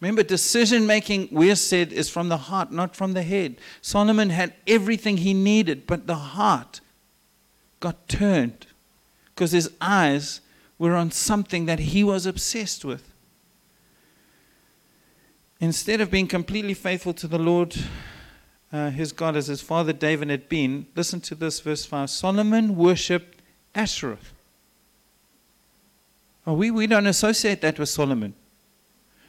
[0.00, 3.56] Remember, decision making, we have said, is from the heart, not from the head.
[3.82, 6.80] Solomon had everything he needed, but the heart
[7.80, 8.66] got turned
[9.38, 10.40] because his eyes
[10.80, 13.14] were on something that he was obsessed with.
[15.60, 17.76] Instead of being completely faithful to the Lord,
[18.72, 22.74] uh, his God, as his father David had been, listen to this, verse 5 Solomon
[22.74, 23.40] worshipped
[23.76, 24.18] Asherah.
[26.44, 28.34] Oh, we, we don't associate that with Solomon.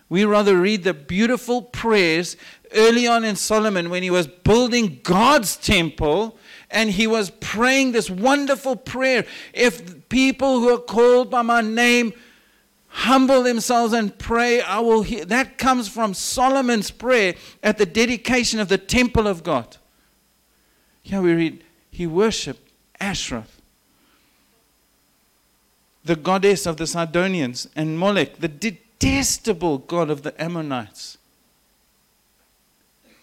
[0.10, 2.36] We rather read the beautiful prayers
[2.74, 6.38] early on in Solomon when he was building God's temple
[6.72, 9.26] and he was praying this wonderful prayer.
[9.53, 12.13] If people who are called by my name
[12.89, 15.26] humble themselves and pray, I will hear.
[15.26, 19.78] That comes from Solomon's prayer at the dedication of the temple of God.
[21.01, 23.61] Here we read, he worshiped Ashtoreth,
[26.03, 31.17] the goddess of the Sidonians, and Molech, the detestable God of the Ammonites.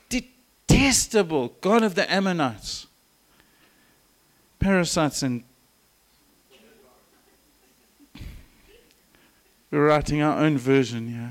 [0.09, 2.86] Detestable God of the Ammonites.
[4.59, 5.45] Parasites and
[9.71, 11.29] we're writing our own version, yeah.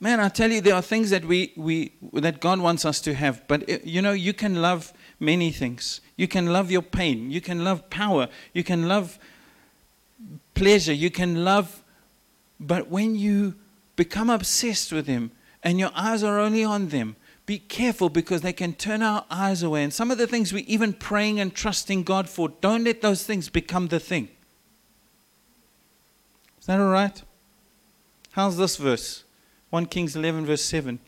[0.00, 3.14] Man, I tell you, there are things that we, we that God wants us to
[3.14, 3.46] have.
[3.48, 6.00] But it, you know, you can love many things.
[6.16, 7.30] You can love your pain.
[7.30, 8.28] You can love power.
[8.52, 9.18] You can love
[10.54, 10.92] pleasure.
[10.92, 11.84] You can love
[12.60, 13.54] but when you
[13.96, 15.32] become obsessed with them
[15.62, 17.16] and your eyes are only on them,
[17.46, 19.82] be careful because they can turn our eyes away.
[19.84, 23.24] And some of the things we're even praying and trusting God for, don't let those
[23.24, 24.28] things become the thing.
[26.58, 27.22] Is that all right?
[28.32, 29.24] How's this verse?
[29.70, 30.98] 1 Kings 11, verse 7.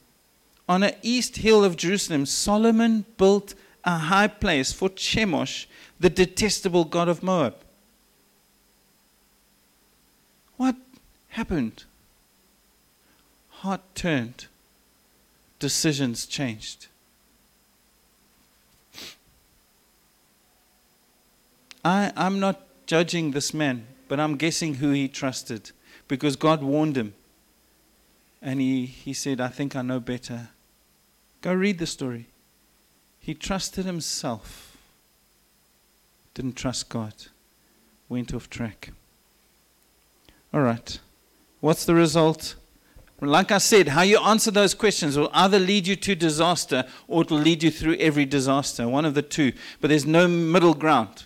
[0.69, 5.67] On an east hill of Jerusalem, Solomon built a high place for Chemosh,
[5.99, 7.55] the detestable god of Moab.
[10.57, 10.77] What
[11.31, 11.85] happened?
[13.51, 14.47] Heart turned,
[15.59, 16.87] decisions changed.
[21.85, 25.71] I, I'm not judging this man, but I'm guessing who he trusted
[26.09, 27.15] because God warned him.
[28.43, 30.49] And he, he said, I think I know better.
[31.43, 32.27] Go read the story.
[33.21, 34.77] He trusted himself,
[36.35, 37.15] didn't trust God,
[38.09, 38.91] went off track.
[40.53, 40.99] All right.
[41.61, 42.55] What's the result?
[43.21, 47.23] Like I said, how you answer those questions will either lead you to disaster or
[47.23, 49.53] it will lead you through every disaster, one of the two.
[49.81, 51.25] But there's no middle ground.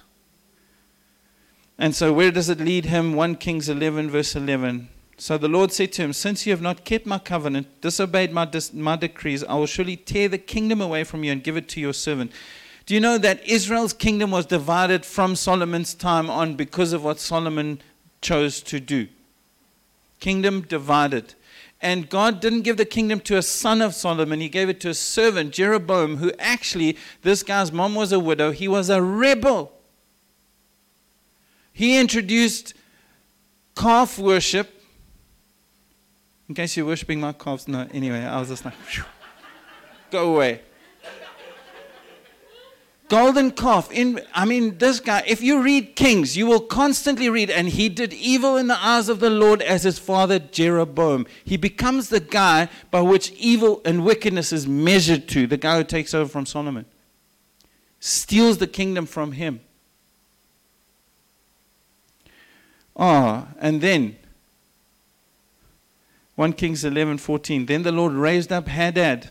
[1.78, 3.14] And so, where does it lead him?
[3.14, 4.88] 1 Kings 11, verse 11.
[5.16, 8.44] So the Lord said to him, Since you have not kept my covenant, disobeyed my,
[8.44, 11.68] dis- my decrees, I will surely tear the kingdom away from you and give it
[11.70, 12.30] to your servant.
[12.86, 17.18] Do you know that Israel's kingdom was divided from Solomon's time on because of what
[17.18, 17.80] Solomon
[18.20, 19.08] chose to do?
[20.20, 21.34] kingdom divided.
[21.82, 24.90] And God didn't give the kingdom to a son of Solomon, he gave it to
[24.90, 28.50] a servant, Jeroboam, who actually, this guy's mom was a widow.
[28.50, 29.72] He was a rebel.
[31.72, 32.74] He introduced
[33.74, 34.82] calf worship.
[36.48, 38.74] In case you're worshiping my calves, no, anyway, I was just like,
[40.10, 40.60] go away
[43.10, 47.50] golden calf in i mean this guy if you read kings you will constantly read
[47.50, 51.56] and he did evil in the eyes of the lord as his father jeroboam he
[51.56, 56.14] becomes the guy by which evil and wickedness is measured to the guy who takes
[56.14, 56.86] over from solomon
[57.98, 59.60] steals the kingdom from him
[62.96, 64.16] ah and then
[66.40, 67.66] 1 Kings 11:14.
[67.66, 69.28] Then the Lord raised up Hadad,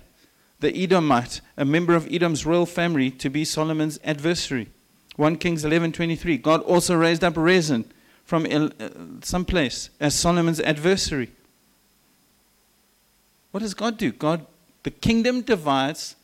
[0.60, 4.68] the Edomite, a member of Edom's royal family, to be Solomon's adversary.
[5.16, 6.38] 1 Kings 11:23.
[6.38, 7.86] God also raised up Rezin
[8.26, 8.70] from uh,
[9.22, 11.32] some place as Solomon's adversary.
[13.52, 14.12] What does God do?
[14.12, 14.46] God,
[14.84, 16.16] the kingdom divides.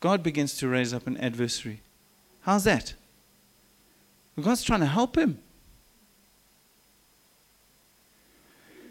[0.00, 1.80] God begins to raise up an adversary.
[2.42, 2.94] How's that?
[4.40, 5.38] God's trying to help him.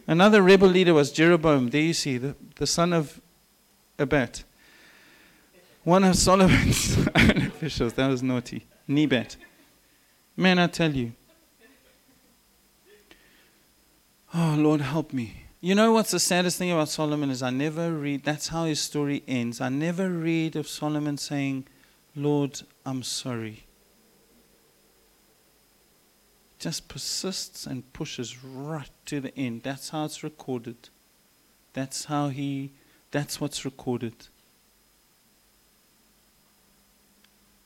[0.05, 1.69] Another rebel leader was Jeroboam.
[1.69, 3.21] There you see, the, the son of
[3.99, 4.43] Abat.
[5.83, 7.93] One of Solomon's own officials.
[7.93, 8.65] That was naughty.
[8.87, 9.35] Nebat.
[10.35, 11.13] Man, I tell you.
[14.33, 15.45] Oh, Lord, help me.
[15.61, 18.79] You know what's the saddest thing about Solomon is I never read, that's how his
[18.79, 19.59] story ends.
[19.59, 21.67] I never read of Solomon saying,
[22.15, 23.65] Lord, I'm sorry
[26.59, 29.63] just persists and pushes right to the end.
[29.63, 30.89] That's how it's recorded.
[31.73, 32.71] That's how he,
[33.11, 34.13] that's what's recorded.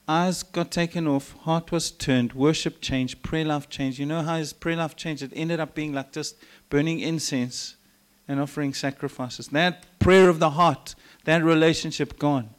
[0.07, 3.99] Eyes got taken off, heart was turned, worship changed, prayer life changed.
[3.99, 5.23] You know how his prayer life changed?
[5.23, 6.35] It ended up being like just
[6.69, 7.75] burning incense
[8.27, 9.47] and offering sacrifices.
[9.49, 12.49] That prayer of the heart, that relationship gone.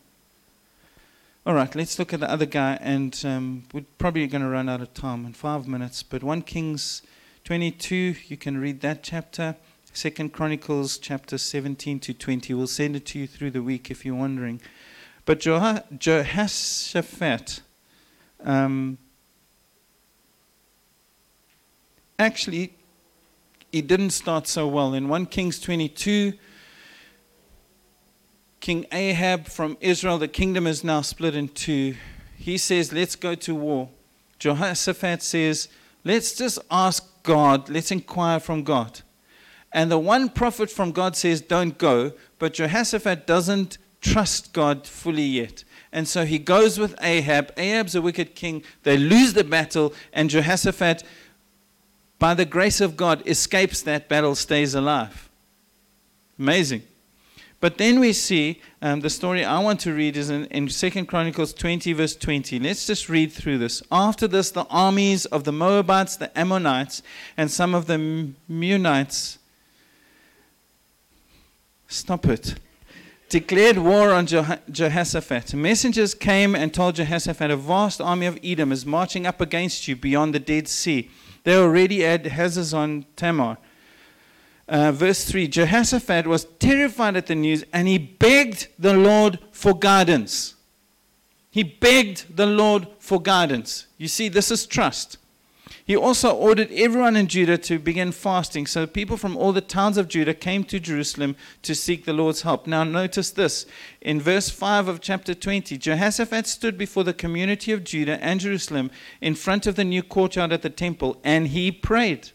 [1.47, 4.71] All right, let's look at the other guy, and um, we're probably going to run
[4.71, 6.03] out of time in five minutes.
[6.03, 7.03] But 1 Kings
[7.45, 9.57] 22, you can read that chapter.
[9.97, 12.53] Second Chronicles chapter 17 to 20.
[12.53, 14.61] We'll send it to you through the week if you're wondering.
[15.25, 17.61] But Jehoshaphat,
[18.43, 18.99] um,
[22.19, 22.75] actually,
[23.71, 24.95] he didn't start so well.
[24.95, 26.33] In 1 Kings 22,
[28.59, 31.95] King Ahab from Israel, the kingdom is now split in two.
[32.37, 33.91] He says, Let's go to war.
[34.41, 35.69] Jehoshaphat says,
[36.03, 39.03] Let's just ask God, let's inquire from God.
[39.75, 42.13] And the one prophet from God says, Don't go.
[42.39, 45.65] But Jehoshaphat doesn't trust God fully yet.
[45.93, 47.53] And so he goes with Ahab.
[47.57, 48.63] Ahab's a wicked king.
[48.85, 51.05] They lose the battle, and Jehoshaphat,
[52.19, 55.29] by the grace of God, escapes that battle, stays alive.
[56.39, 56.83] Amazing.
[57.61, 61.07] But then we see um, the story I want to read is in, in 2
[61.07, 62.59] Chronicles 20, verse 20.
[62.59, 63.83] Let's just read through this.
[63.91, 67.03] After this, the armies of the Moabites, the Ammonites,
[67.37, 69.39] and some of the Meunites,
[71.95, 72.57] stop it,
[73.29, 75.55] declared war on Jehoshaphat.
[75.55, 79.97] Messengers came and told Jehoshaphat, A vast army of Edom is marching up against you
[79.97, 81.11] beyond the Dead Sea.
[81.45, 83.59] They're already at Hazazon Tamar.
[84.67, 89.79] Uh, verse 3 Jehoshaphat was terrified at the news and he begged the Lord for
[89.79, 90.55] guidance.
[91.51, 93.87] He begged the Lord for guidance.
[93.99, 95.19] You see, this is trust.
[95.87, 98.67] He also ordered everyone in Judah to begin fasting.
[98.67, 102.41] So people from all the towns of Judah came to Jerusalem to seek the Lord's
[102.41, 102.67] help.
[102.67, 103.67] Now, notice this.
[104.01, 108.91] In verse 5 of chapter 20, Jehoshaphat stood before the community of Judah and Jerusalem
[109.21, 112.31] in front of the new courtyard at the temple and he prayed.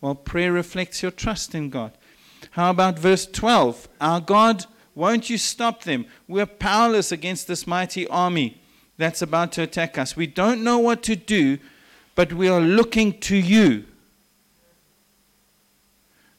[0.00, 1.92] Well, prayer reflects your trust in God.
[2.52, 3.88] How about verse 12?
[4.00, 6.06] Our God, won't you stop them?
[6.26, 8.60] We're powerless against this mighty army
[8.98, 10.16] that's about to attack us.
[10.16, 11.58] We don't know what to do,
[12.14, 13.84] but we are looking to you.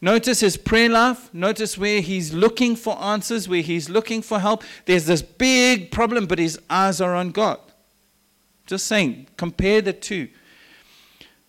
[0.04, 1.34] Notice his prayer life.
[1.34, 4.64] Notice where he's looking for answers, where he's looking for help.
[4.86, 7.58] There's this big problem, but his eyes are on God.
[8.68, 10.28] Just saying, compare the two.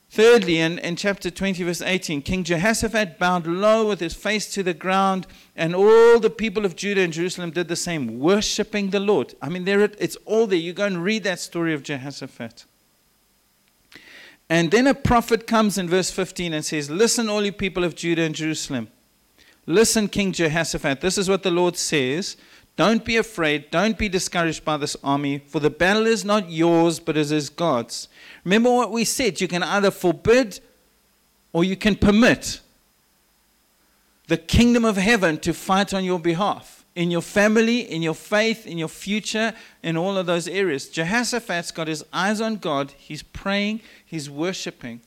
[0.09, 4.63] Thirdly, in, in chapter 20, verse 18, King Jehoshaphat bowed low with his face to
[4.63, 9.01] the ground, and all the people of Judah and Jerusalem did the same, worshiping the
[9.01, 9.35] Lord.
[9.43, 10.61] I mean, there it, it's all there.
[10.61, 12.67] You go and read that story of Jehoshaphat.
[14.49, 17.95] And then a prophet comes in verse 15 and says, Listen, all you people of
[17.95, 18.89] Judah and Jerusalem.
[19.67, 21.01] Listen, King Jehoshaphat.
[21.01, 22.37] This is what the Lord says.
[22.77, 23.71] Don't be afraid.
[23.71, 27.49] Don't be discouraged by this army, for the battle is not yours, but it is
[27.49, 28.09] God's.
[28.45, 30.61] Remember what we said you can either forbid
[31.53, 32.61] or you can permit
[34.27, 38.67] the kingdom of heaven to fight on your behalf in your family, in your faith,
[38.67, 40.89] in your future, in all of those areas.
[40.89, 42.93] Jehoshaphat's got his eyes on God.
[42.97, 45.01] He's praying, he's worshiping.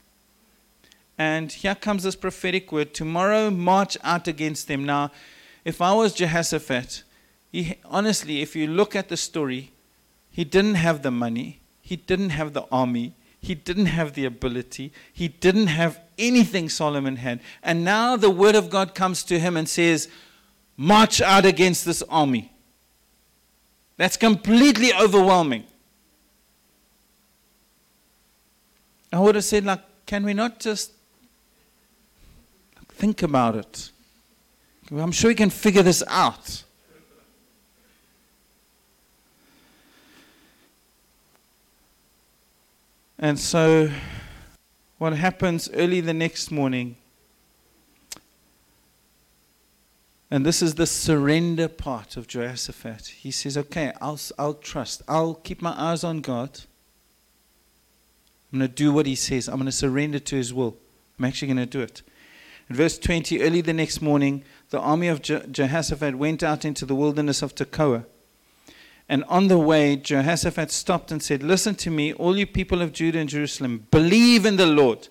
[1.18, 4.86] And here comes this prophetic word tomorrow, march out against them.
[4.86, 5.12] Now,
[5.66, 7.04] if I was Jehoshaphat,
[7.52, 9.72] he, honestly, if you look at the story,
[10.32, 14.92] he didn't have the money, he didn't have the army, he didn't have the ability.
[15.14, 17.40] He didn't have anything Solomon had.
[17.64, 20.10] And now the word of God comes to him and says,
[20.78, 22.52] March out against this army.
[23.98, 25.64] That's completely overwhelming.
[29.12, 30.92] I would have said, like, can we not just
[32.98, 33.92] Think about it.
[34.92, 36.64] I'm sure we can figure this out.
[43.20, 43.92] And so,
[44.98, 46.96] what happens early the next morning,
[50.30, 53.08] and this is the surrender part of Jehoshaphat.
[53.08, 55.02] He says, Okay, I'll, I'll trust.
[55.08, 56.62] I'll keep my eyes on God.
[58.52, 59.48] I'm going to do what he says.
[59.48, 60.76] I'm going to surrender to his will.
[61.18, 62.02] I'm actually going to do it.
[62.70, 66.86] In verse 20, early the next morning, the army of Je- Jehoshaphat went out into
[66.86, 68.06] the wilderness of Tekoa.
[69.10, 72.92] And on the way, Jehoshaphat stopped and said, Listen to me, all you people of
[72.92, 75.08] Judah and Jerusalem, believe in the Lord,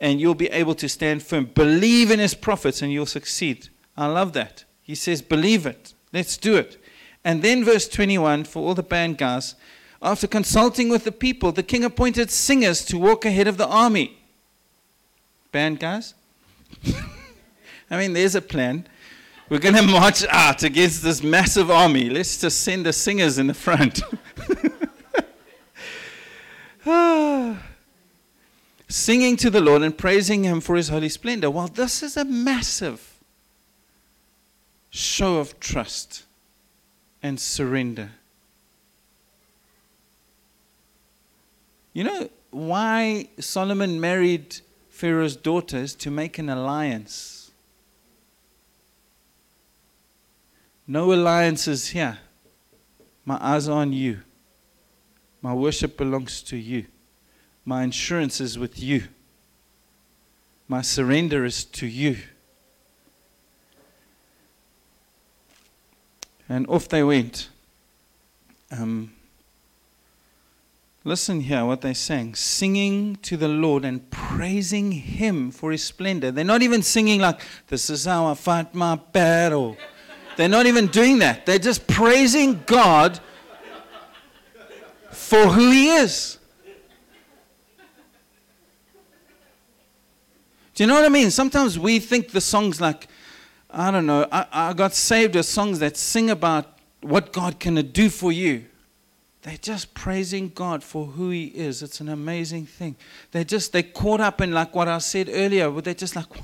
[0.00, 1.44] and you'll be able to stand firm.
[1.46, 3.68] Believe in his prophets, and you'll succeed.
[3.96, 4.64] I love that.
[4.82, 5.94] He says, Believe it.
[6.12, 6.82] Let's do it.
[7.24, 9.54] And then, verse 21, for all the band guys,
[10.02, 14.18] after consulting with the people, the king appointed singers to walk ahead of the army.
[15.50, 16.14] Band guys?
[17.90, 18.86] I mean, there's a plan.
[19.48, 22.10] We're going to march out against this massive army.
[22.10, 24.02] Let's just send the singers in the front.
[28.88, 31.50] Singing to the Lord and praising Him for His holy splendor.
[31.50, 33.13] Well, this is a massive
[34.94, 36.22] show of trust
[37.20, 38.10] and surrender.
[41.92, 47.50] You know why Solomon married Pharaoh's daughters to make an alliance?
[50.86, 52.18] No alliances here.
[53.24, 54.20] My eyes are on you.
[55.42, 56.86] My worship belongs to you.
[57.64, 59.04] My insurance is with you.
[60.68, 62.18] My surrender is to you.
[66.48, 67.48] And off they went.
[68.70, 69.12] Um,
[71.04, 76.30] listen here what they sang singing to the Lord and praising Him for His splendor.
[76.30, 79.76] They're not even singing like, This is how I fight my battle.
[80.36, 81.46] They're not even doing that.
[81.46, 83.20] They're just praising God
[85.10, 86.38] for who He is.
[90.74, 91.30] Do you know what I mean?
[91.30, 93.06] Sometimes we think the songs like,
[93.76, 97.74] I don't know, I, I got saved as songs that sing about what God can
[97.74, 98.64] do for you.
[99.42, 101.82] They're just praising God for who He is.
[101.82, 102.96] It's an amazing thing.
[103.32, 106.34] They're just, they're caught up in like what I said earlier, where they're just like,
[106.34, 106.42] wow,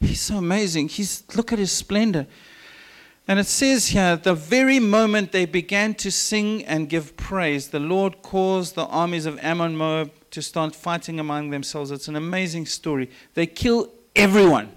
[0.00, 0.88] He's so amazing.
[0.88, 2.26] He's, look at His splendor.
[3.28, 7.80] And it says here, the very moment they began to sing and give praise, the
[7.80, 11.90] Lord caused the armies of Ammon, Moab to start fighting among themselves.
[11.90, 13.08] It's an amazing story.
[13.34, 14.72] They kill everyone.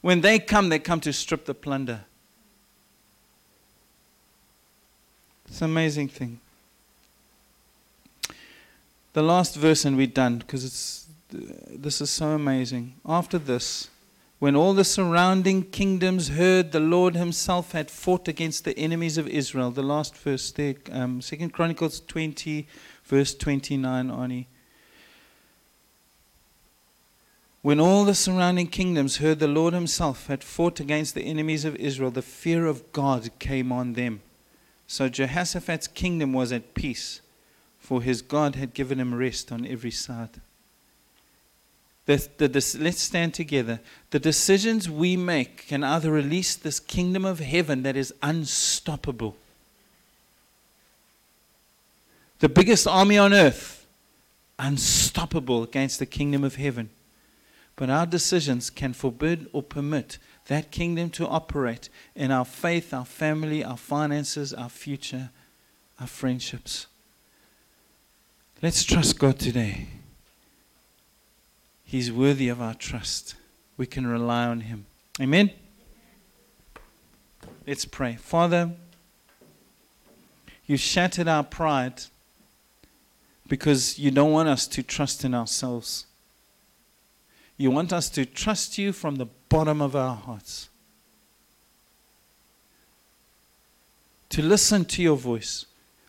[0.00, 2.04] When they come, they come to strip the plunder.
[5.48, 6.40] It's an amazing thing.
[9.12, 12.94] The last verse, and we're done because it's this is so amazing.
[13.04, 13.88] After this,
[14.38, 19.26] when all the surrounding kingdoms heard the Lord Himself had fought against the enemies of
[19.26, 22.66] Israel, the last verse there, um, Second Chronicles 20,
[23.04, 24.46] verse 29, Arnie.
[27.62, 31.76] When all the surrounding kingdoms heard the Lord Himself had fought against the enemies of
[31.76, 34.20] Israel, the fear of God came on them.
[34.86, 37.20] So Jehoshaphat's kingdom was at peace,
[37.78, 40.40] for his God had given him rest on every side.
[42.06, 43.80] The, the, the, let's stand together.
[44.10, 49.36] The decisions we make can either release this kingdom of heaven that is unstoppable.
[52.38, 53.84] The biggest army on earth,
[54.58, 56.88] unstoppable against the kingdom of heaven.
[57.78, 60.18] But our decisions can forbid or permit
[60.48, 65.30] that kingdom to operate in our faith, our family, our finances, our future,
[66.00, 66.88] our friendships.
[68.60, 69.86] Let's trust God today.
[71.84, 73.36] He's worthy of our trust.
[73.76, 74.86] We can rely on Him.
[75.20, 75.52] Amen?
[77.64, 78.16] Let's pray.
[78.16, 78.72] Father,
[80.66, 82.02] you shattered our pride
[83.46, 86.06] because you don't want us to trust in ourselves.
[87.58, 90.70] You want us to trust you from the bottom of our hearts.
[94.30, 95.66] To listen to your voice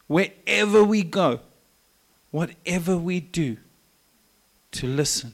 [0.08, 1.42] wherever we go,
[2.32, 3.58] whatever we do,
[4.72, 5.34] to listen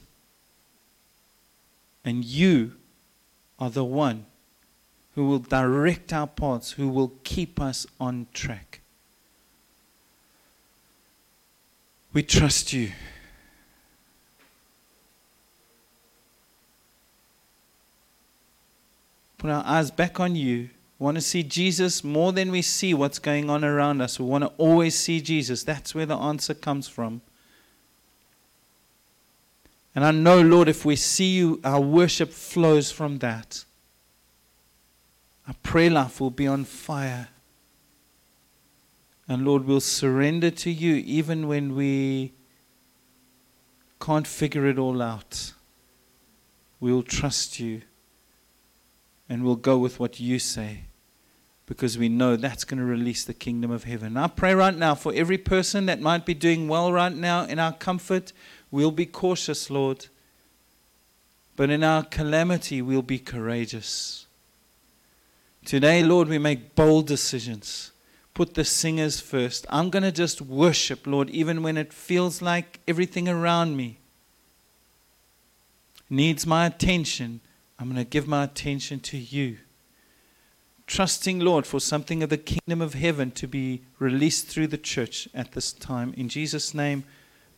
[2.06, 2.72] and you
[3.58, 4.24] are the one
[5.16, 8.80] who will direct our paths, who will keep us on track.
[12.12, 12.92] We trust you.
[19.38, 20.70] Put our eyes back on you.
[20.98, 24.18] We want to see Jesus more than we see what's going on around us.
[24.18, 25.62] We want to always see Jesus.
[25.62, 27.20] That's where the answer comes from.
[29.94, 33.64] And I know, Lord, if we see you, our worship flows from that.
[35.48, 37.28] Our prayer life will be on fire.
[39.28, 42.32] And Lord, we'll surrender to you even when we
[44.00, 45.52] can't figure it all out.
[46.80, 47.82] We'll trust you
[49.28, 50.84] and we'll go with what you say
[51.66, 54.16] because we know that's going to release the kingdom of heaven.
[54.16, 57.58] I pray right now for every person that might be doing well right now in
[57.58, 58.32] our comfort,
[58.70, 60.06] we'll be cautious, Lord.
[61.56, 64.26] But in our calamity, we'll be courageous.
[65.64, 67.90] Today, Lord, we make bold decisions.
[68.34, 69.66] Put the singers first.
[69.68, 73.98] I'm going to just worship, Lord, even when it feels like everything around me
[76.08, 77.40] needs my attention.
[77.78, 79.58] I'm going to give my attention to you
[80.86, 85.28] trusting, Lord, for something of the kingdom of heaven to be released through the church
[85.34, 86.14] at this time.
[86.16, 87.04] In Jesus' name,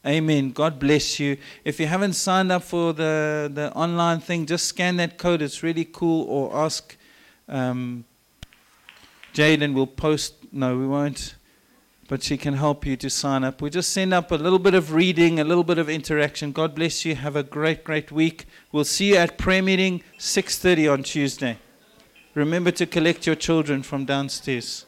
[0.07, 0.53] amen.
[0.53, 1.37] God bless you.
[1.65, 5.43] If you haven't signed up for the, the online thing, just scan that code.
[5.43, 6.25] It's really cool.
[6.25, 6.97] Or ask
[7.49, 8.05] um,
[9.35, 10.35] Jade and we'll post.
[10.51, 11.35] No, we won't.
[12.09, 13.63] But she can help you to sign up.
[13.63, 16.53] We just send up a little bit of reading, a little bit of interaction.
[16.53, 17.15] God bless you.
[17.15, 18.47] Have a great, great week.
[18.73, 21.59] We'll see you at prayer meeting 6:30 on Tuesday.
[22.35, 24.87] Remember to collect your children from downstairs.